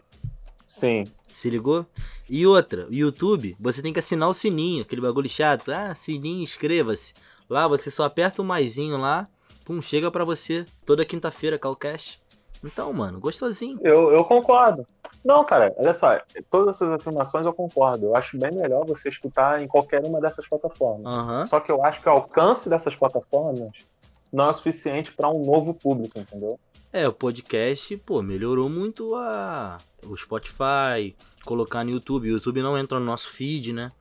[0.67, 1.03] Sim.
[1.33, 1.85] Se ligou?
[2.29, 5.71] E outra, YouTube, você tem que assinar o sininho, aquele bagulho chato.
[5.71, 7.13] Ah, sininho, inscreva-se.
[7.49, 9.27] Lá você só aperta o maisinho lá,
[9.65, 12.21] pum, chega pra você toda quinta-feira, Calcast.
[12.63, 13.79] Então, mano, gostosinho.
[13.81, 14.85] Eu, eu concordo.
[15.23, 18.07] Não, cara, olha só, todas essas afirmações eu concordo.
[18.07, 21.05] Eu acho bem melhor você escutar em qualquer uma dessas plataformas.
[21.05, 21.45] Aham.
[21.45, 23.85] Só que eu acho que o alcance dessas plataformas
[24.31, 26.59] não é o suficiente para um novo público, entendeu?
[26.91, 32.29] É, o podcast, pô, melhorou muito a o Spotify, colocar no YouTube.
[32.29, 33.91] O YouTube não entra no nosso feed, né?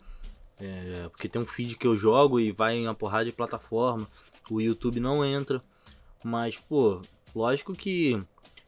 [0.60, 4.08] É, porque tem um feed que eu jogo e vai em uma porrada de plataforma.
[4.50, 5.62] O YouTube não entra.
[6.22, 7.00] Mas, pô,
[7.34, 8.20] lógico que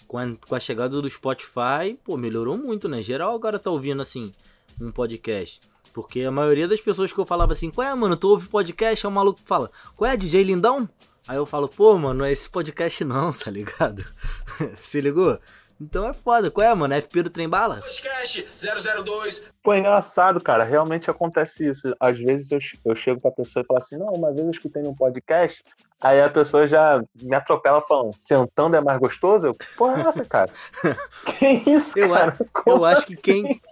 [0.07, 3.03] com a, com a chegada do Spotify, pô, melhorou muito, né?
[3.03, 4.33] Geral agora tá ouvindo, assim,
[4.81, 5.61] um podcast.
[5.92, 9.07] Porque a maioria das pessoas que eu falava assim, qual é, mano, tu ouve podcast?
[9.07, 10.88] Aí o maluco fala, qual é, DJ Lindão?
[11.26, 14.05] Aí eu falo, pô, mano, não é esse podcast não, tá ligado?
[14.83, 15.38] Se ligou?
[15.80, 16.50] Então é foda.
[16.50, 16.94] Qual é, mano?
[16.94, 17.76] FP do Trem Bala?
[17.76, 19.44] Podcast 002.
[19.62, 20.62] Pô, é engraçado, cara.
[20.62, 21.94] Realmente acontece isso.
[21.98, 24.82] Às vezes eu, eu chego pra pessoa e falo assim: não, uma vez eu escutei
[24.82, 25.64] num podcast,
[25.98, 29.46] aí a pessoa já me atropela falando: sentando é mais gostoso?
[29.46, 30.52] Eu, porra, é essa, cara?
[31.38, 32.36] que isso, Eu cara?
[32.66, 33.22] Eu acho que assim?
[33.22, 33.62] quem,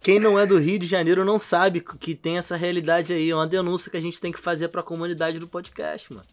[0.00, 3.28] quem não é do Rio de Janeiro não sabe que tem essa realidade aí.
[3.28, 6.26] É uma denúncia que a gente tem que fazer pra comunidade do podcast, mano.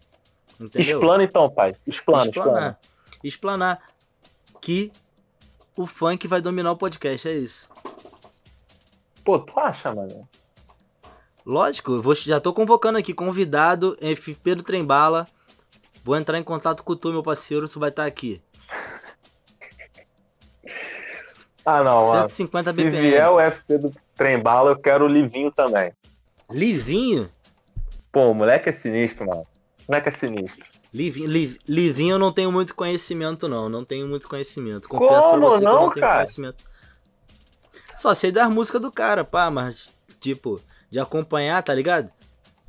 [0.58, 0.80] Entendeu?
[0.80, 1.76] Explana então, pai.
[1.86, 2.50] Explana, explana.
[2.50, 2.80] Explanar.
[3.24, 3.82] Explanar.
[4.62, 4.92] Que
[5.78, 7.70] o funk vai dominar o podcast, é isso.
[9.24, 10.28] Pô, tu acha, mano?
[11.46, 15.28] Lógico, eu vou, já tô convocando aqui, convidado, FP do Trem Bala.
[16.04, 18.42] Vou entrar em contato com tu, meu parceiro, tu vai estar aqui.
[21.70, 22.08] Ah, não.
[22.08, 22.30] mano.
[22.30, 23.02] 150 Se BPM.
[23.10, 25.92] vier o FP do Trem Bala, eu quero o Livinho também.
[26.50, 27.30] Livinho?
[28.10, 29.42] Pô, o moleque é sinistro, mano.
[29.82, 30.66] O moleque é sinistro.
[30.98, 33.70] Livinho, Liv- Livinho eu não tenho muito conhecimento, não.
[33.70, 34.90] Não tenho muito conhecimento.
[34.90, 36.16] Confesso Como pra você que eu não, não tenho cara?
[36.24, 36.64] conhecimento.
[37.98, 42.10] Só sei das músicas do cara, pá, mas, tipo, de acompanhar, tá ligado?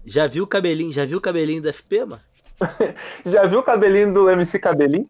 [0.05, 2.21] Já viu o cabelinho, já viu o cabelinho do FP, mano?
[3.25, 5.09] Já viu o cabelinho do MC Cabelinho?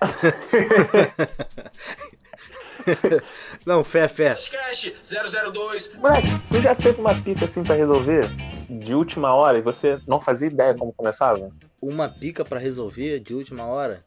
[3.66, 4.30] Não, fé, fé.
[4.30, 4.96] Podcast
[5.52, 5.94] 002.
[5.94, 8.28] Moleque, tu já teve uma pica assim pra resolver
[8.68, 11.50] de última hora e você não fazia ideia como começava?
[11.80, 14.04] Uma pica pra resolver de última hora?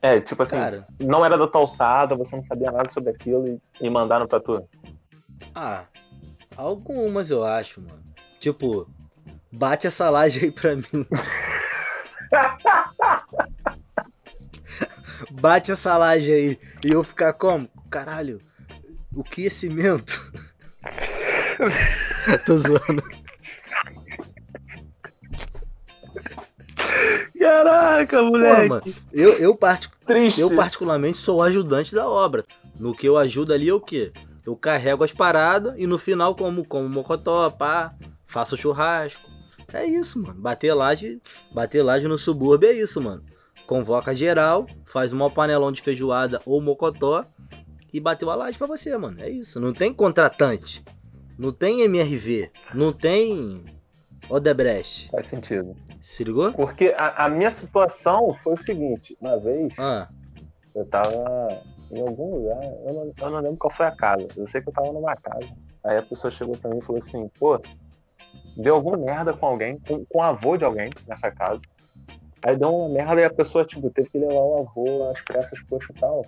[0.00, 3.48] É, tipo assim, Cara, não era da tua alçada, você não sabia nada sobre aquilo
[3.48, 4.66] e, e mandaram pra tu.
[5.54, 5.84] ah,
[6.56, 8.02] algumas eu acho, mano.
[8.38, 8.88] Tipo,
[9.50, 10.84] bate essa laje aí pra mim.
[15.30, 17.68] bate essa laje aí e eu ficar como?
[17.94, 18.40] Caralho,
[19.14, 20.32] o que é cimento?
[22.44, 23.04] Tô zoando.
[27.38, 28.68] Caraca, Pô, moleque.
[28.68, 30.40] mano, eu, eu, partic- Triste.
[30.40, 32.44] eu particularmente sou o ajudante da obra.
[32.80, 34.12] No que eu ajudo ali é o quê?
[34.44, 37.94] Eu carrego as paradas e no final como, como mocotó, pá,
[38.26, 39.22] faço churrasco.
[39.72, 40.40] É isso, mano.
[40.40, 41.22] Bater laje,
[41.54, 43.22] bater laje no subúrbio é isso, mano.
[43.68, 47.24] Convoca geral, faz um panelão de feijoada ou mocotó
[47.94, 49.22] e bateu a laje pra você, mano.
[49.22, 49.60] É isso.
[49.60, 50.84] Não tem contratante.
[51.38, 52.50] Não tem MRV.
[52.74, 53.64] Não tem
[54.28, 55.08] Odebrecht.
[55.12, 55.76] Faz sentido.
[56.02, 56.52] Se ligou?
[56.52, 60.08] Porque a, a minha situação foi o seguinte: uma vez Ah,
[60.74, 64.26] eu tava em algum lugar, eu não, eu não lembro qual foi a casa.
[64.36, 65.48] Eu sei que eu tava numa casa.
[65.84, 67.60] Aí a pessoa chegou pra mim e falou assim: pô,
[68.56, 71.62] deu alguma merda com alguém, com, com o avô de alguém nessa casa.
[72.42, 75.62] Aí deu uma merda e a pessoa, tipo, teve que levar o avô às pressas
[75.62, 76.26] pro hospital.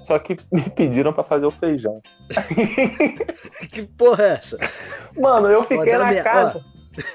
[0.00, 2.00] Só que me pediram pra fazer o feijão.
[3.72, 4.56] que porra é essa?
[5.16, 6.64] Mano, eu fiquei Ó, na minha- casa.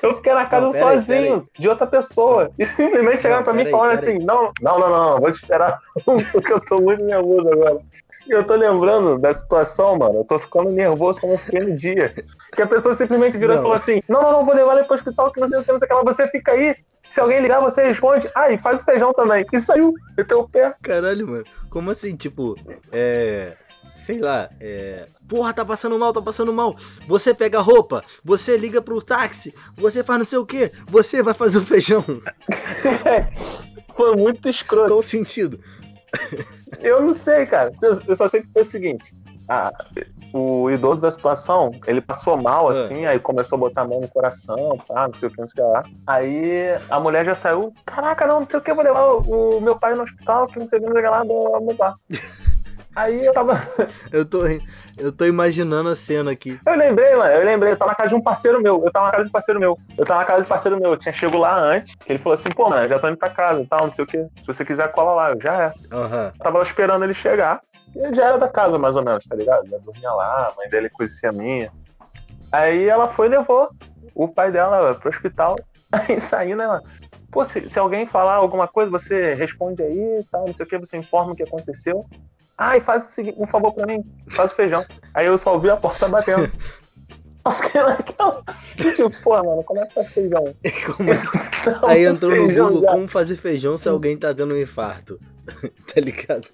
[0.02, 2.50] Eu fiquei na casa Não, pera aí, sozinho, de outra pessoa.
[2.58, 5.78] E simplesmente chegaram pra mim falando pera assim: não, não, não, não, vou te esperar,
[6.32, 7.80] porque eu tô muito nervoso agora.
[8.26, 10.20] E eu tô lembrando da situação, mano.
[10.20, 12.14] Eu tô ficando nervoso como eu fiquei no dia.
[12.56, 13.64] Que a pessoa simplesmente virou e Não.
[13.64, 15.72] falou assim: não, não, não, vou levar ele pro hospital, que não sei o que,
[15.72, 16.04] não sei o que lá.
[16.04, 16.76] Você fica aí.
[17.16, 18.30] Se alguém ligar, você responde.
[18.36, 19.46] Ah, e faz o feijão também.
[19.54, 20.76] E saiu, meteu o pé.
[20.82, 21.46] Caralho, mano.
[21.70, 22.58] Como assim, tipo,
[22.92, 23.54] é.
[24.06, 25.08] Sei lá, é.
[25.26, 26.76] Porra, tá passando mal, tá passando mal.
[27.08, 31.24] Você pega a roupa, você liga pro táxi, você faz não sei o que, você
[31.24, 32.04] vai fazer o feijão.
[33.96, 34.90] Foi muito escroto.
[34.90, 35.58] Qual o sentido?
[36.82, 37.72] Eu não sei, cara.
[37.82, 39.16] Eu só sei que foi o seguinte.
[39.48, 39.72] Ah,
[40.34, 42.72] o idoso da situação, ele passou mal, Ah.
[42.74, 45.48] assim, aí começou a botar a mão no coração, tá, não sei o que, não
[45.48, 45.84] sei o que lá.
[46.08, 49.62] Aí a mulher já saiu, caraca, não, não sei o que, vou levar o, o
[49.62, 51.74] meu pai no hospital, que não sei o que, não sei o que lá, blá,
[51.78, 51.94] blá.
[52.96, 53.60] Aí eu tava.
[54.10, 54.44] Eu tô,
[54.98, 56.58] eu tô imaginando a cena aqui.
[56.66, 59.08] Eu lembrei, mano, eu lembrei, eu tava na casa de um parceiro meu, eu tava
[59.08, 60.98] na casa de um parceiro meu, eu tava na casa de um parceiro meu, eu
[60.98, 63.68] tinha chego lá antes, ele falou assim, pô, mano, já tô indo pra casa e
[63.68, 65.74] tal, não sei o que, se você quiser cola lá, eu já é.
[65.94, 66.32] Aham.
[66.40, 67.60] Eu tava esperando ele chegar.
[67.96, 69.68] E ele já era da casa, mais ou menos, tá ligado?
[69.70, 71.72] Já dormia lá, a mãe dele conhecia a minha.
[72.52, 73.70] Aí ela foi e levou
[74.14, 75.56] o pai dela pro hospital.
[75.92, 76.82] Aí saindo, ela.
[77.32, 80.70] Pô, se, se alguém falar alguma coisa, você responde aí e tal, não sei o
[80.70, 82.06] que, você informa o que aconteceu.
[82.58, 84.86] Ah, e faz o seguinte, um favor pra mim, faz o feijão.
[85.14, 86.50] Aí eu só ouvi a porta batendo.
[87.46, 88.44] Eu fiquei naquela.
[88.76, 90.44] Tipo, pô, mano, como é que faz feijão?
[90.98, 91.28] Como assim?
[91.70, 92.92] Não, Aí entrou no Google já.
[92.92, 95.20] como fazer feijão se alguém tá tendo um infarto.
[95.94, 96.48] tá ligado?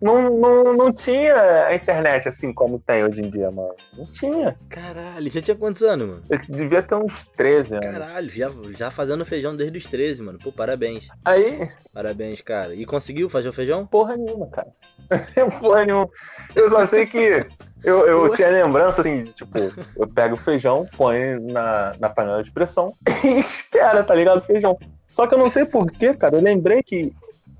[0.00, 3.74] Não, não, não tinha a internet assim como tem hoje em dia, mano.
[3.96, 4.56] Não tinha.
[4.68, 6.22] Caralho, você tinha quantos anos, mano?
[6.28, 7.90] Eu devia ter uns 13 anos.
[7.90, 10.38] Caralho, já, já fazendo feijão desde os 13, mano.
[10.38, 11.08] Pô, parabéns.
[11.24, 12.74] Aí, Parabéns, cara.
[12.74, 13.86] E conseguiu fazer o feijão?
[13.86, 14.66] porra nenhuma, cara.
[15.60, 16.08] porra nenhuma.
[16.52, 17.46] Eu só sei que
[17.84, 19.56] eu, eu tinha lembrança assim, de, tipo,
[19.96, 22.92] eu pego o feijão, ponho na, na panela de pressão
[23.22, 24.38] e espera, tá ligado?
[24.38, 24.76] O feijão.
[25.12, 26.34] Só que eu não sei porquê, cara.
[26.34, 27.12] Eu lembrei que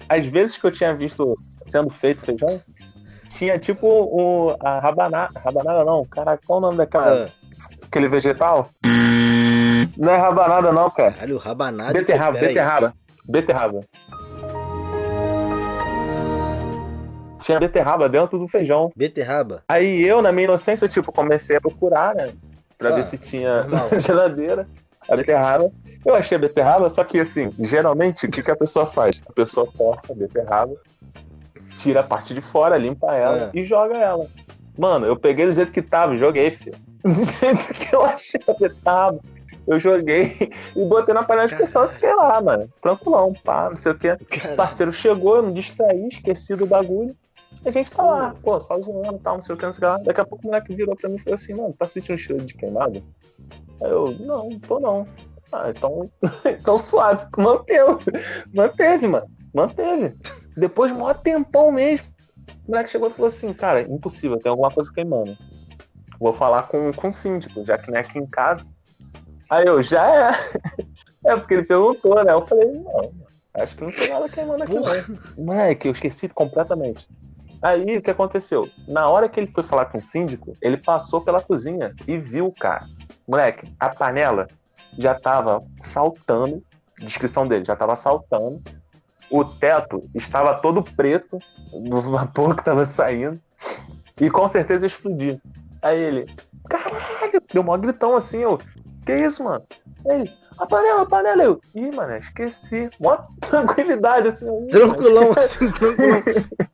[0.09, 2.61] às vezes que eu tinha visto sendo feito feijão,
[3.29, 5.38] tinha tipo o, a rabanada.
[5.40, 7.27] Rabanada não, caraca, qual o nome daquela.
[7.27, 7.29] Ah,
[7.83, 8.69] Aquele vegetal?
[9.97, 11.12] Não é rabanada, não, cara.
[11.12, 11.93] caralho, rabanada.
[11.93, 12.95] Beterraba, beterraba.
[13.25, 13.81] Beterraba.
[17.40, 18.90] Tinha beterraba dentro do feijão.
[18.97, 19.62] Beterraba.
[19.69, 22.33] Aí eu, na minha inocência, tipo, comecei a procurar, né?
[22.79, 23.88] Pra Ah, ver se tinha normal.
[23.93, 24.67] na geladeira
[25.09, 25.71] a beterraba.
[26.05, 29.21] Eu achei a beterraba, só que assim, geralmente, o que, que a pessoa faz?
[29.29, 30.75] A pessoa corta a beterraba,
[31.79, 33.59] tira a parte de fora, limpa ela É.
[33.59, 34.27] e joga ela.
[34.77, 36.77] Mano, eu peguei do jeito que tava, joguei, filho.
[37.05, 39.21] Do jeito que eu achei a beterraba.
[39.67, 42.69] Eu joguei e botei na panela de pressão e fiquei lá, mano.
[42.83, 44.12] Tranquilão, pá, não sei o quê.
[44.12, 47.14] O Cara, parceiro chegou, eu me distraí, esqueci do bagulho.
[47.64, 49.73] E a gente tá lá, pô, só zoando e tal, não sei o que, não
[49.73, 49.99] sei o que lá.
[50.05, 52.45] Daqui a pouco o moleque virou pra mim e falou assim, mano, tá sentindo cheiro
[52.45, 53.03] de queimado?
[53.83, 55.07] Aí eu, não, tô não.
[55.55, 56.11] Ah, então,
[56.45, 57.27] então suave.
[57.37, 58.05] Manteve,
[58.53, 60.17] manteve, mano, manteve.
[60.57, 62.07] Depois de maior tempão mesmo,
[62.67, 65.37] o moleque chegou e falou assim, cara, impossível, tem alguma coisa queimando.
[66.19, 68.67] Vou falar com, com o síndico, já que não é aqui em casa.
[69.49, 70.33] Aí eu, já é.
[71.27, 72.35] É, porque ele perguntou, né?
[72.35, 73.11] Eu falei, não,
[73.55, 75.43] acho que não tem nada queimando aqui, não.
[75.43, 77.09] Moleque, eu esqueci completamente.
[77.62, 78.69] Aí o que aconteceu?
[78.87, 82.49] Na hora que ele foi falar com o síndico, ele passou pela cozinha e viu
[82.49, 82.85] o cara.
[83.27, 84.49] Moleque, a panela
[84.99, 86.63] já tava saltando,
[87.01, 88.63] descrição dele, já tava saltando.
[89.31, 91.39] O teto estava todo preto,
[91.73, 93.41] do vapor que tava saindo.
[94.21, 95.41] E com certeza ia explodir.
[95.83, 96.35] Aí ele,
[96.69, 98.59] caralho, deu um gritão assim, eu,
[99.05, 99.65] que isso, mano?
[100.07, 101.43] Aí ele, A panela, a panela.
[101.43, 102.91] Eu, ih, mano, esqueci.
[103.01, 104.67] Mó tranquilidade, assim.
[104.69, 106.21] Tranquilão, assim, tranquilão.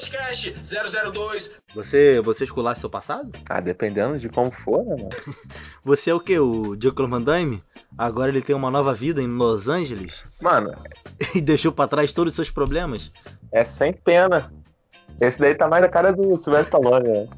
[0.00, 1.50] Podcast 002.
[1.74, 3.30] Você, você esculacha seu passado?
[3.50, 5.10] Ah, dependendo de como for, né, mano?
[5.84, 6.38] Você é o que?
[6.38, 6.74] O
[7.06, 7.62] Van Damme?
[7.98, 10.72] Agora ele tem uma nova vida em Los Angeles Mano,
[11.34, 13.12] e deixou pra trás todos os seus problemas?
[13.52, 14.50] é sem pena.
[15.20, 17.28] Esse daí tá mais da cara do Sylvester Stallone, né?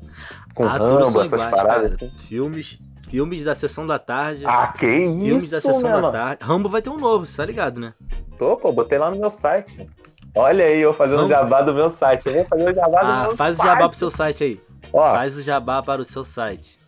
[0.55, 2.13] Com Ah, Rambo, essas iguais, paradas cara.
[2.13, 2.27] assim.
[2.29, 2.79] Filmes,
[3.11, 4.45] filmes da sessão da tarde.
[4.47, 6.13] Ah, que filmes da isso, sessão né, da mano?
[6.13, 6.45] tarde.
[6.45, 7.93] Rambo vai ter um novo, você tá ligado, né?
[8.39, 9.85] Tô, pô, botei lá no meu site.
[10.35, 11.31] Olha aí, eu fazendo Vamos.
[11.31, 12.27] jabá do meu site.
[12.29, 13.67] Eu fazer o jabá do Ah, meu faz o site.
[13.69, 14.61] jabá pro seu site aí.
[14.93, 16.79] Ó, Faz o jabá para o seu site.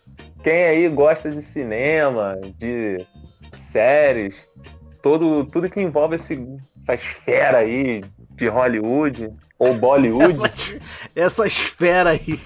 [0.43, 3.05] quem aí gosta de cinema, de
[3.53, 4.47] séries,
[5.03, 8.03] todo, tudo que envolve esse, essa esfera aí
[8.33, 10.39] de Hollywood ou Bollywood.
[11.15, 12.39] Essa esfera aí.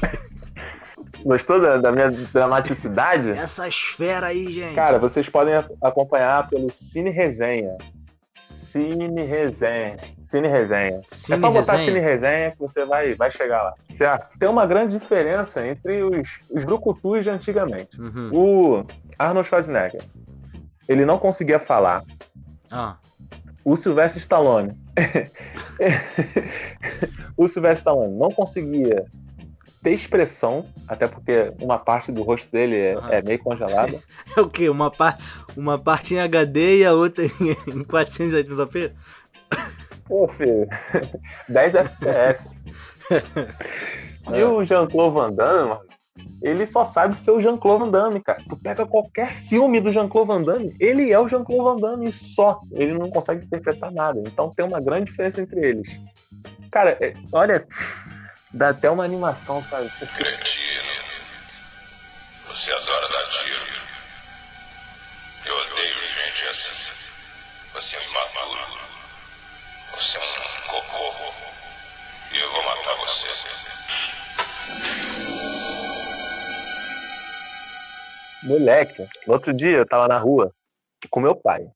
[1.24, 3.30] Gostou da, da minha dramaticidade?
[3.30, 4.74] Essa esfera aí, gente.
[4.74, 7.76] Cara, vocês podem acompanhar pelo Cine Resenha.
[8.68, 9.96] Cine Resenha.
[10.18, 11.00] Cine Resenha.
[11.06, 11.86] Cine é só botar Resenha?
[11.86, 13.74] Cine Resenha que você vai, vai chegar lá.
[13.88, 14.38] Certo?
[14.38, 17.98] Tem uma grande diferença entre os, os brucutus de antigamente.
[18.00, 18.30] Uhum.
[18.32, 18.84] O
[19.18, 20.02] Arnold Schwarzenegger,
[20.86, 22.02] ele não conseguia falar.
[22.70, 22.96] Ah,
[23.64, 24.76] O Sylvester Stallone.
[27.36, 29.04] o Sylvester Stallone não conseguia
[29.82, 33.10] ter expressão, até porque uma parte do rosto dele é, Aham.
[33.10, 33.98] é meio congelada.
[34.36, 34.68] é o quê?
[34.68, 35.18] Uma, par...
[35.56, 38.92] uma parte em HD e a outra em em 480p?
[40.06, 40.66] Pô, filho,
[41.48, 42.60] 10 FPS.
[44.30, 45.78] E o Jean-Claude Van Damme,
[46.42, 48.42] ele só sabe ser o Jean-Claude Van Damme, cara.
[48.46, 52.58] Tu pega qualquer filme do Jean-Claude Van Damme, ele é o Jean-Claude Van Damme só.
[52.72, 54.20] Ele não consegue interpretar nada.
[54.26, 55.98] Então tem uma grande diferença entre eles.
[56.70, 57.66] Cara, é- olha,
[58.52, 59.90] dá até uma animação, sabe?
[59.90, 60.82] Cretino.
[62.46, 63.66] Você adora dar tiro.
[65.44, 66.92] Eu odeio gente assim.
[67.74, 68.60] Você é um imaturo.
[69.94, 71.32] Você é um cocô.
[72.32, 73.28] E eu vou matar você.
[78.42, 80.52] Moleque, no outro dia eu tava na rua
[81.10, 81.66] com meu pai.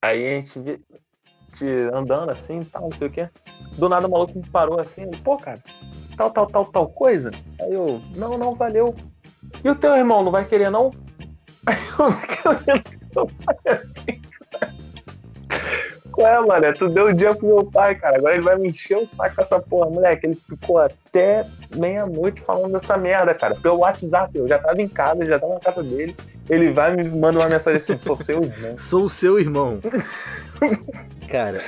[0.00, 0.58] Aí a gente,
[1.92, 3.30] andando assim e tal, não sei o quê.
[3.72, 5.62] Do nada o maluco me parou assim, pô, cara,
[6.22, 7.30] tal, tal, tal, tal coisa.
[7.60, 8.94] Aí eu, não, não, valeu.
[9.64, 10.90] E o teu irmão não vai querer, não?
[11.66, 14.22] Aí eu meu pai assim.
[16.10, 16.74] Qual é, mano?
[16.74, 18.18] Tu deu o dia pro meu pai, cara.
[18.18, 20.26] Agora ele vai me encher o saco com essa porra, moleque.
[20.26, 23.54] Ele ficou até meia-noite falando dessa merda, cara.
[23.54, 24.36] Pelo WhatsApp.
[24.36, 26.14] Eu já tava em casa, já tava na casa dele.
[26.50, 28.78] Ele vai me manda uma mensagem assim: sou seu irmão.
[28.78, 29.80] Sou o seu irmão.
[31.28, 31.58] cara,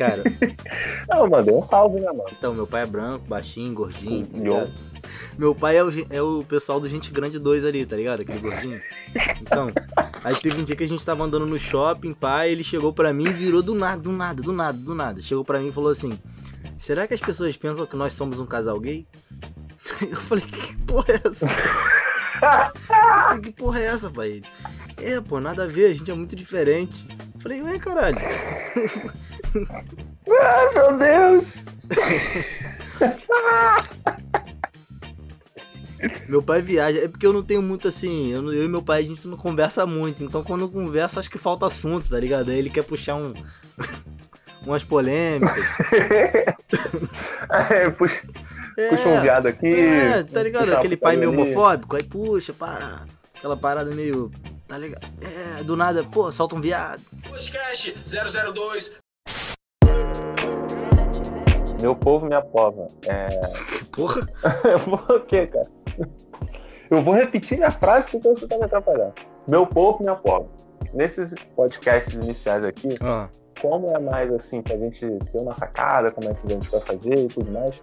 [0.00, 0.22] cara.
[1.08, 2.30] Não, eu mandei um salve, né, mano?
[2.32, 4.26] Então, meu pai é branco, baixinho, gordinho.
[4.26, 4.72] tá?
[5.38, 8.20] Meu pai é o, é o pessoal do Gente Grande 2 ali, tá ligado?
[8.22, 8.78] Aquele gordinho.
[9.42, 9.70] Então,
[10.24, 13.12] aí teve um dia que a gente tava andando no shopping, pai, ele chegou pra
[13.12, 15.22] mim e virou do nada, do nada, do nada, do nada.
[15.22, 16.18] Chegou pra mim e falou assim:
[16.78, 19.06] Será que as pessoas pensam que nós somos um casal gay?
[20.00, 21.48] Eu falei, que porra é essa?
[21.48, 24.42] Falei, que porra é essa, pai?
[24.96, 27.06] É, pô, nada a ver, a gente é muito diferente.
[27.34, 28.16] Eu falei, ué, caralho.
[30.28, 31.64] Ai, meu Deus!
[36.28, 39.00] Meu pai viaja, é porque eu não tenho muito assim, eu, eu e meu pai
[39.00, 42.50] a gente não conversa muito, então quando eu converso acho que falta assunto, tá ligado?
[42.50, 43.34] Aí ele quer puxar um
[44.64, 45.62] umas polêmicas.
[47.70, 48.26] É, puxa,
[48.78, 49.66] É, puxa um viado aqui.
[49.74, 50.72] é, tá ligado?
[50.72, 53.02] Aquele pai meio homofóbico, aí puxa, pá,
[53.36, 54.30] aquela parada meio,
[54.66, 55.06] tá ligado?
[55.20, 57.02] É, do nada, pô, solta um viado.
[57.28, 58.99] Podcast 002.
[61.80, 62.88] Meu povo, minha pova.
[63.06, 63.28] É.
[63.92, 64.26] Porra,
[65.06, 65.68] Por quê, cara?
[66.90, 69.14] Eu vou repetir minha frase porque você tá me atrapalhando.
[69.46, 70.48] Meu povo, minha pova.
[70.92, 73.28] Nesses podcasts iniciais aqui, ah,
[73.60, 76.80] como é mais assim, pra gente ter uma sacada, como é que a gente vai
[76.80, 77.80] fazer e tudo mais,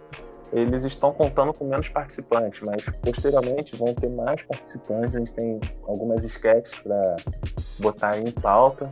[0.52, 5.16] eles estão contando com menos participantes, mas posteriormente vão ter mais participantes.
[5.16, 7.16] A gente tem algumas sketches para
[7.80, 8.90] botar aí em pauta.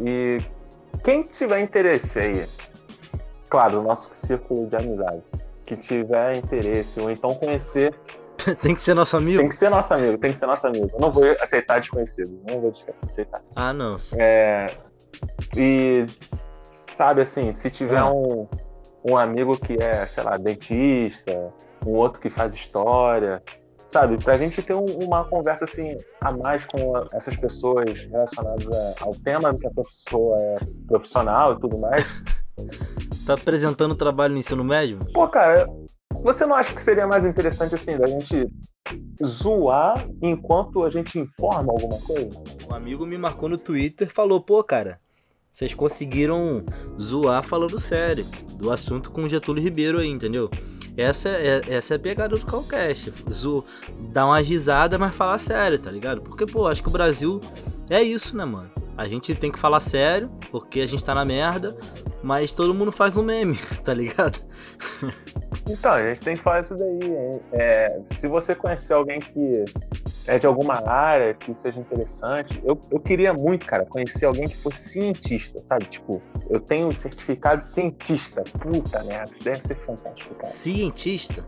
[0.00, 0.38] E
[1.02, 2.46] quem tiver interesse aí,
[3.48, 5.22] claro, nosso círculo de amizade,
[5.64, 7.94] que tiver interesse, ou então conhecer,
[8.60, 9.48] tem que ser nosso tem amigo?
[9.48, 10.90] que ser nosso amigo, tem que ser nosso amigo.
[10.92, 12.72] Eu não vou aceitar desconhecido, não vou
[13.02, 13.42] aceitar.
[13.56, 13.96] Ah, não.
[14.16, 14.66] É,
[15.56, 18.12] e sabe assim, se tiver Ah.
[18.12, 18.46] um,
[19.08, 21.52] um amigo que é, sei lá, dentista,
[21.86, 23.42] um outro que faz história,
[23.86, 28.66] sabe, pra gente ter um- uma conversa assim a mais com a- essas pessoas relacionadas
[28.70, 30.56] a- ao tema que a professora é
[30.88, 32.04] profissional e tudo mais.
[33.26, 34.98] Tá apresentando trabalho no ensino médio?
[35.12, 35.66] Pô, cara,
[36.22, 38.48] você não acha que seria mais interessante assim, da gente
[39.24, 42.42] zoar enquanto a gente informa alguma coisa?
[42.68, 45.00] Um amigo me marcou no Twitter falou, pô, cara,
[45.52, 46.64] vocês conseguiram
[47.00, 50.50] zoar falando sério do assunto com o Getúlio Ribeiro aí, entendeu?
[50.96, 53.12] Essa é, essa é a pegada do Calcast.
[53.30, 53.64] Zo,
[54.12, 56.20] dar uma risada, mas falar sério, tá ligado?
[56.22, 57.40] Porque, pô, acho que o Brasil
[57.90, 58.70] é isso, né, mano?
[58.96, 61.76] A gente tem que falar sério, porque a gente tá na merda,
[62.22, 64.38] mas todo mundo faz um meme, tá ligado?
[65.68, 67.10] Então, a gente tem que falar isso daí.
[67.10, 67.40] hein?
[67.52, 69.64] É, se você conhecer alguém que
[70.26, 74.56] é de alguma área que seja interessante, eu, eu queria muito, cara, conhecer alguém que
[74.56, 75.86] fosse cientista, sabe?
[75.86, 78.42] Tipo, eu tenho um certificado de cientista.
[78.60, 80.48] Puta merda, isso deve ser fantástico, cara.
[80.52, 81.44] Cientista,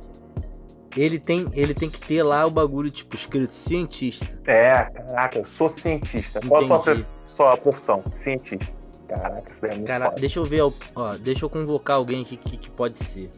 [0.96, 4.26] ele tem, ele tem que ter lá o bagulho, tipo, escrito cientista.
[4.46, 6.40] É, caraca, eu sou cientista.
[6.46, 8.02] Qual a sua, sua profissão?
[8.08, 8.74] Cientista.
[9.08, 10.20] Caraca, isso daí é muito Cara, foda.
[10.20, 13.30] deixa eu ver, ó, deixa eu convocar alguém aqui que, que pode ser.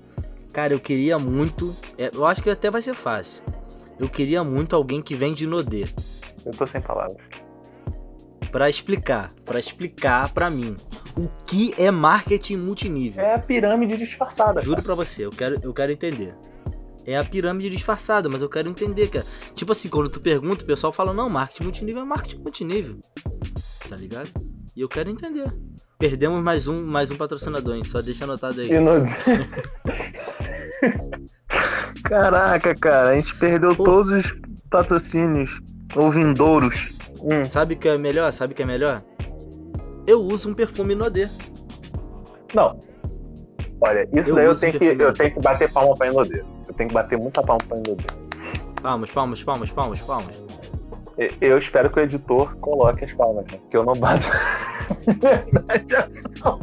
[0.53, 3.43] Cara, eu queria muito, é, eu acho que até vai ser fácil.
[3.99, 5.85] Eu queria muito alguém que vem de Nodê.
[6.47, 7.19] Eu tô sem palavras.
[8.51, 10.75] Pra explicar, pra explicar pra mim
[11.17, 13.23] o que é marketing multinível.
[13.23, 14.63] É a pirâmide disfarçada.
[14.63, 16.35] Juro pra você, eu quero, eu quero entender.
[17.09, 19.25] É a pirâmide disfarçada, mas eu quero entender, cara.
[19.55, 22.99] Tipo assim, quando tu pergunta, o pessoal fala, não, marketing multinível é marketing multinível.
[23.89, 24.29] Tá ligado?
[24.77, 25.51] E eu quero entender.
[25.99, 27.83] Perdemos mais um, mais um patrocinador, hein?
[27.83, 28.69] Só deixa anotado aí.
[28.79, 29.07] No...
[32.05, 33.85] Caraca, cara, a gente perdeu Pô.
[33.85, 34.37] todos os
[34.69, 35.63] patrocínios
[35.97, 36.93] ou vindouros.
[37.23, 38.31] Hum, Sabe o que é melhor?
[38.35, 39.03] Sabe o que é melhor?
[40.07, 41.27] Eu uso um perfume Nodê.
[42.55, 42.79] Não.
[43.81, 46.58] Olha, isso Eu daí eu tenho, que, eu tenho que bater palma pra Inodê.
[46.69, 48.05] Eu tenho que bater muita palma pra Inodê.
[48.83, 50.35] Palmas, palmas, palmas, palmas, palmas.
[51.19, 53.59] E- Eu espero que o editor coloque as palmas, né?
[53.59, 54.27] Porque eu não bato.
[55.07, 56.09] De verdade, a
[56.41, 56.63] palma.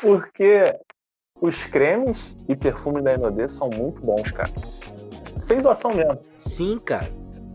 [0.00, 0.74] Porque
[1.40, 4.50] os cremes e perfume da Inodê são muito bons, cara.
[5.40, 6.18] Sem zoação mesmo.
[6.38, 7.08] Sim, cara.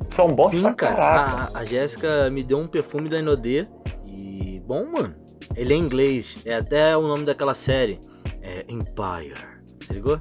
[0.09, 0.95] São bons Sim, pra cara.
[0.95, 1.51] caraca.
[1.57, 3.67] A, a Jéssica me deu um perfume da Inodê.
[4.07, 4.61] E.
[4.65, 5.15] Bom, mano.
[5.55, 6.39] Ele é inglês.
[6.45, 7.99] É até o nome daquela série.
[8.41, 9.35] É Empire.
[9.79, 10.17] Você ligou?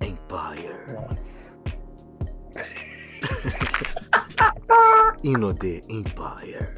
[0.00, 0.92] Empire.
[0.92, 1.56] Nossa.
[5.24, 6.68] Inodê Empire.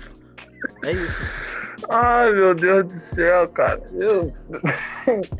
[0.84, 1.48] É isso.
[1.88, 3.80] Ai, meu Deus do céu, cara.
[3.92, 4.32] Eu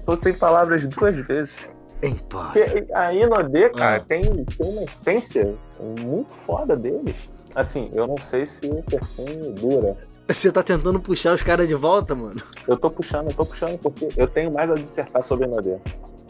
[0.05, 1.57] tô sem palavras duas vezes.
[2.03, 2.87] Empire.
[2.95, 4.01] A Inodê, cara, Ah.
[4.01, 5.55] tem, tem uma essência
[6.01, 7.29] muito foda deles.
[7.55, 9.97] Assim, eu não sei se o perfume dura.
[10.29, 12.41] Você tá tentando puxar os caras de volta, mano?
[12.67, 15.77] Eu tô puxando, eu tô puxando porque eu tenho mais a dissertar sobre a Inodê.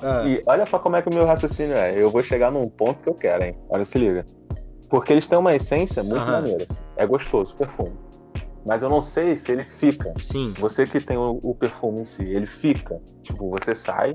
[0.00, 2.00] Ah, E olha só como é que o meu raciocínio é.
[2.00, 3.56] Eu vou chegar num ponto que eu quero, hein?
[3.68, 4.24] Olha, se liga.
[4.88, 6.30] Porque eles têm uma essência muito Aham.
[6.40, 6.64] maneira.
[6.68, 6.80] assim.
[6.96, 7.92] É gostoso o perfume.
[8.64, 10.12] Mas eu não sei se ele fica.
[10.18, 10.54] sim.
[10.58, 13.00] Você que tem o, o perfume em si, ele fica.
[13.22, 14.14] Tipo, você sai,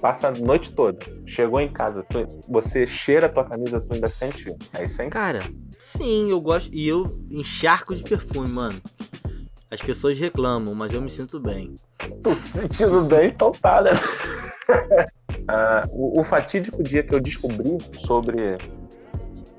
[0.00, 0.98] passa a noite toda.
[1.26, 5.10] Chegou em casa, tu- você cheira a tua camisa, tu ainda sente a essência?
[5.10, 5.40] Cara,
[5.84, 6.72] sim, eu gosto.
[6.72, 8.80] E eu encharco de perfume, mano.
[9.70, 11.74] As pessoas reclamam, mas eu me sinto bem.
[12.22, 13.90] Tô se sentindo bem, então tá, né?
[15.46, 18.56] Ah, o, o fatídico dia que eu descobri sobre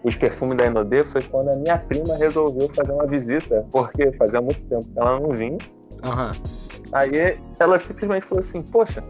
[0.04, 4.42] os perfumes da Inodê foi quando a minha prima resolveu fazer uma visita, porque fazia
[4.42, 5.60] muito tempo que ela não vinha.
[6.04, 6.32] Aham.
[6.92, 9.04] Aí ela simplesmente falou assim: Poxa,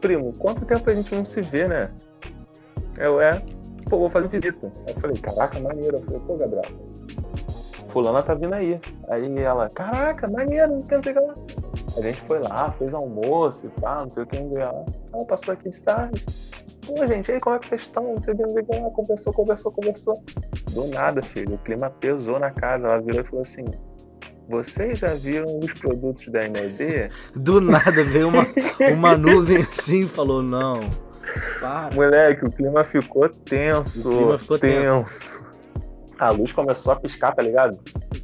[0.00, 1.90] primo, quanto tempo a gente não se vê, né?
[2.98, 3.42] Eu é,
[3.88, 4.72] pô, vou fazer visita.
[4.86, 5.96] Aí eu falei: Caraca, maneiro.
[5.96, 6.64] Eu falei: Pô, Gabriel,
[7.88, 8.80] Fulana tá vindo aí.
[9.08, 11.68] Aí ela: Caraca, maneiro, não sei o que, não sei o que lá.
[11.96, 14.84] A gente foi lá, fez almoço e tal, não sei o que, não lá.
[15.12, 16.24] Ela passou aqui de tarde.
[16.86, 18.14] Pô, gente, aí como é que vocês estão?
[18.14, 18.90] Não sei o que, não sei o que lá.
[18.90, 20.22] Conversou, conversou, conversou.
[20.70, 22.86] Do nada, filho, o clima pesou na casa.
[22.86, 23.64] Ela virou e falou assim:
[24.48, 27.10] Vocês já viram os produtos da Inodê?
[27.34, 28.46] Do nada veio uma,
[28.94, 31.07] uma nuvem assim e falou: não.
[31.60, 31.94] Para.
[31.94, 34.08] Moleque, o clima ficou tenso.
[34.10, 35.48] O clima ficou tenso.
[36.18, 37.78] A luz começou a piscar, tá ligado?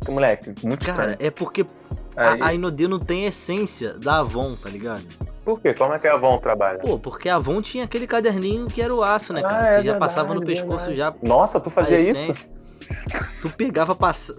[0.08, 1.16] Moleque, muito Cara, estranho.
[1.20, 1.64] é porque
[2.16, 5.04] Aí, a, a Inodê não tem essência da Avon, tá ligado?
[5.44, 5.74] Por quê?
[5.74, 6.78] Como é que a Avon trabalha?
[6.78, 9.62] Pô, porque a Avon tinha aquele caderninho que era o aço, né, Ah, cara?
[9.62, 10.96] é Você já verdade, passava no pescoço verdade.
[10.96, 11.14] já.
[11.28, 12.32] Nossa, tu fazia isso?
[13.42, 14.34] Tu pegava, passa-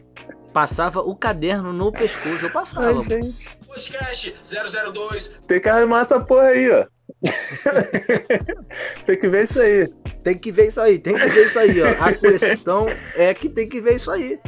[0.54, 2.46] passava o caderno no pescoço.
[2.46, 2.88] Eu passava.
[2.88, 3.58] Ai, gente.
[3.68, 5.28] Podcast 002.
[5.48, 6.86] Tem que arrumar essa porra aí, ó.
[9.06, 9.88] tem que ver isso aí.
[10.24, 12.04] Tem que ver isso aí, tem que ver isso aí, ó.
[12.04, 14.40] A questão é que tem que ver isso aí.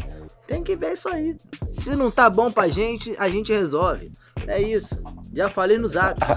[0.47, 1.35] Tem que ver isso aí.
[1.71, 4.11] Se não tá bom pra gente, a gente resolve.
[4.47, 5.01] É isso.
[5.33, 6.17] Já falei no zap.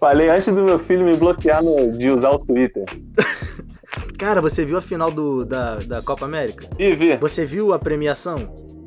[0.00, 2.84] Falei antes do meu filho me bloquear no- de usar o Twitter.
[4.18, 6.68] Cara, você viu a final do, da, da Copa América?
[6.78, 7.16] E vi.
[7.16, 8.36] Você viu a premiação?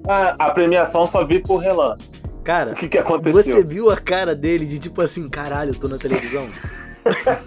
[0.08, 2.22] A, a premiação só vi por relance.
[2.44, 3.44] Cara, O que que aconteceu?
[3.44, 6.48] você viu a cara dele de tipo assim, caralho, eu tô na televisão?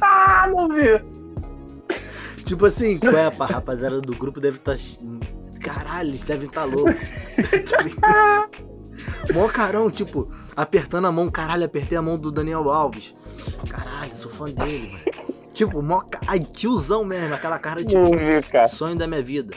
[0.00, 1.02] Ah, não vi.
[2.44, 4.76] tipo assim, qual é, pá, rapaziada do grupo deve estar.
[5.60, 6.94] Caralho, eles devem estar loucos.
[8.00, 8.48] tá?
[9.34, 13.14] Mó carão, tipo, apertando a mão, caralho, apertei a mão do Daniel Alves.
[13.68, 15.24] Caralho, sou fã dele, velho.
[15.52, 16.02] Tipo, mó.
[16.26, 17.94] Ai, tiozão mesmo, aquela cara de
[18.50, 18.68] cara.
[18.68, 19.54] sonho da minha vida.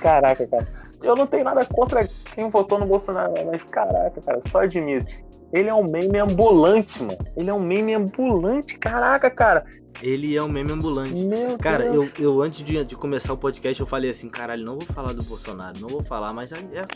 [0.00, 0.66] Caraca, cara.
[1.02, 5.24] Eu não tenho nada contra quem votou no Bolsonaro, mas caraca, cara, só admite.
[5.52, 7.18] Ele é um meme ambulante, mano.
[7.36, 9.64] Ele é um meme ambulante, caraca, cara.
[10.02, 11.24] Ele é um meme ambulante.
[11.24, 12.12] Meu Cara, Deus.
[12.18, 15.12] eu, eu antes de, de começar o podcast, eu falei assim, caralho, não vou falar
[15.12, 16.86] do Bolsonaro, não vou falar, mas é.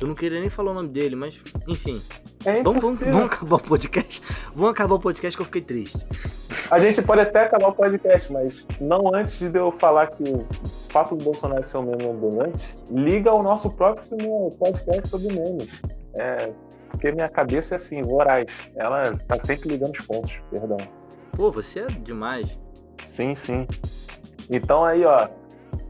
[0.00, 2.02] Eu não queria nem falar o nome dele, mas, enfim.
[2.44, 4.22] É Vamos, vamos, vamos acabar o podcast.
[4.54, 6.06] Vamos acabar o podcast que eu fiquei triste.
[6.70, 10.46] A gente pode até acabar o podcast, mas não antes de eu falar que o
[10.88, 15.82] fato do Bolsonaro ser um meme ambulante, liga ao nosso próximo podcast sobre memes.
[16.14, 16.52] É,
[16.94, 18.46] porque minha cabeça é assim, voraz.
[18.76, 20.78] Ela tá sempre ligando os pontos, perdão.
[21.32, 22.58] Pô, você é demais.
[23.04, 23.66] Sim, sim.
[24.48, 25.28] Então aí, ó,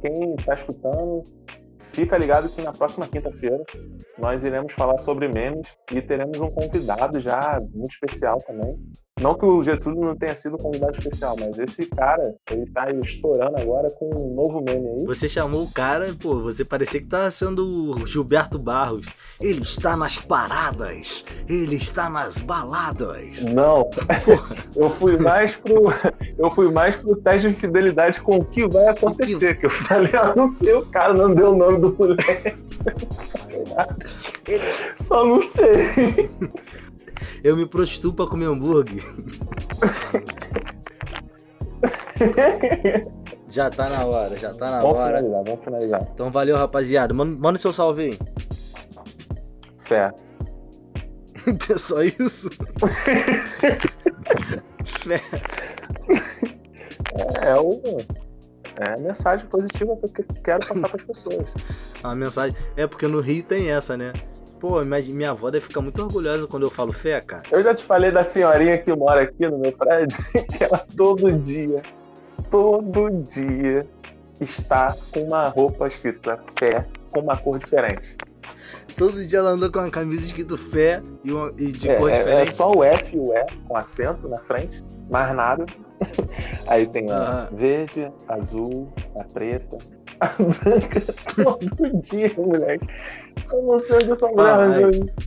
[0.00, 1.22] quem tá escutando,
[1.78, 3.62] fica ligado que na próxima quinta-feira
[4.18, 8.76] nós iremos falar sobre memes e teremos um convidado já muito especial também.
[9.20, 12.90] Não que o Getúlio não tenha sido um convidado especial, mas esse cara, ele tá
[12.90, 15.06] estourando agora com um novo meme aí.
[15.06, 19.06] Você chamou o cara, pô, você parecia que tava sendo o Gilberto Barros.
[19.40, 23.44] Ele está nas paradas, ele está nas baladas.
[23.44, 23.88] Não,
[24.74, 25.84] eu fui mais pro.
[26.36, 29.60] Eu fui mais pro teste de fidelidade com o que vai acontecer.
[29.60, 32.56] Que eu falei, ah, não sei, o cara não deu o nome do moleque.
[34.96, 36.28] Só não sei.
[37.42, 39.02] Eu me prostituo pra comer hambúrguer.
[43.48, 45.16] já tá na hora, já tá na Vamos hora.
[45.18, 46.08] finalizar, vamos finalizar.
[46.12, 47.14] Então valeu, rapaziada.
[47.14, 48.18] Manda, manda o seu salve aí.
[49.78, 50.12] Fé.
[51.70, 52.48] É só isso?
[54.84, 55.20] Fé.
[57.42, 57.80] É, o,
[58.80, 61.48] é a mensagem positiva que eu quero passar para as pessoas.
[62.02, 62.56] A mensagem.
[62.76, 64.12] É porque no Rio tem essa, né?
[64.64, 67.42] Pô, mas minha avó deve ficar muito orgulhosa quando eu falo fé, cara.
[67.50, 70.16] Eu já te falei da senhorinha que mora aqui no meu prédio,
[70.56, 71.82] que ela todo dia,
[72.50, 73.86] todo dia
[74.40, 78.16] está com uma roupa escrita fé com uma cor diferente.
[78.96, 82.08] Todo dia ela anda com uma camisa escrito fé e, uma, e de É, cor
[82.10, 82.52] é- é diferente.
[82.54, 85.66] só o F e o E com acento na frente, mais nada.
[86.66, 89.76] Aí tem a verde, azul, a preta,
[90.24, 91.00] a branca,
[91.34, 92.86] todo dia, moleque.
[93.52, 94.62] Eu não sei onde essa mulher Ai.
[94.62, 95.20] arranjou isso.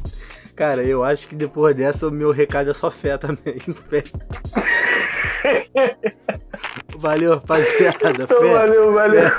[0.56, 3.60] Cara, eu acho que depois dessa o meu recado é só fé também.
[3.90, 4.04] Fé.
[6.98, 8.10] Valeu, rapaziada.
[8.10, 8.54] Então, Fé.
[8.54, 9.30] valeu, valeu.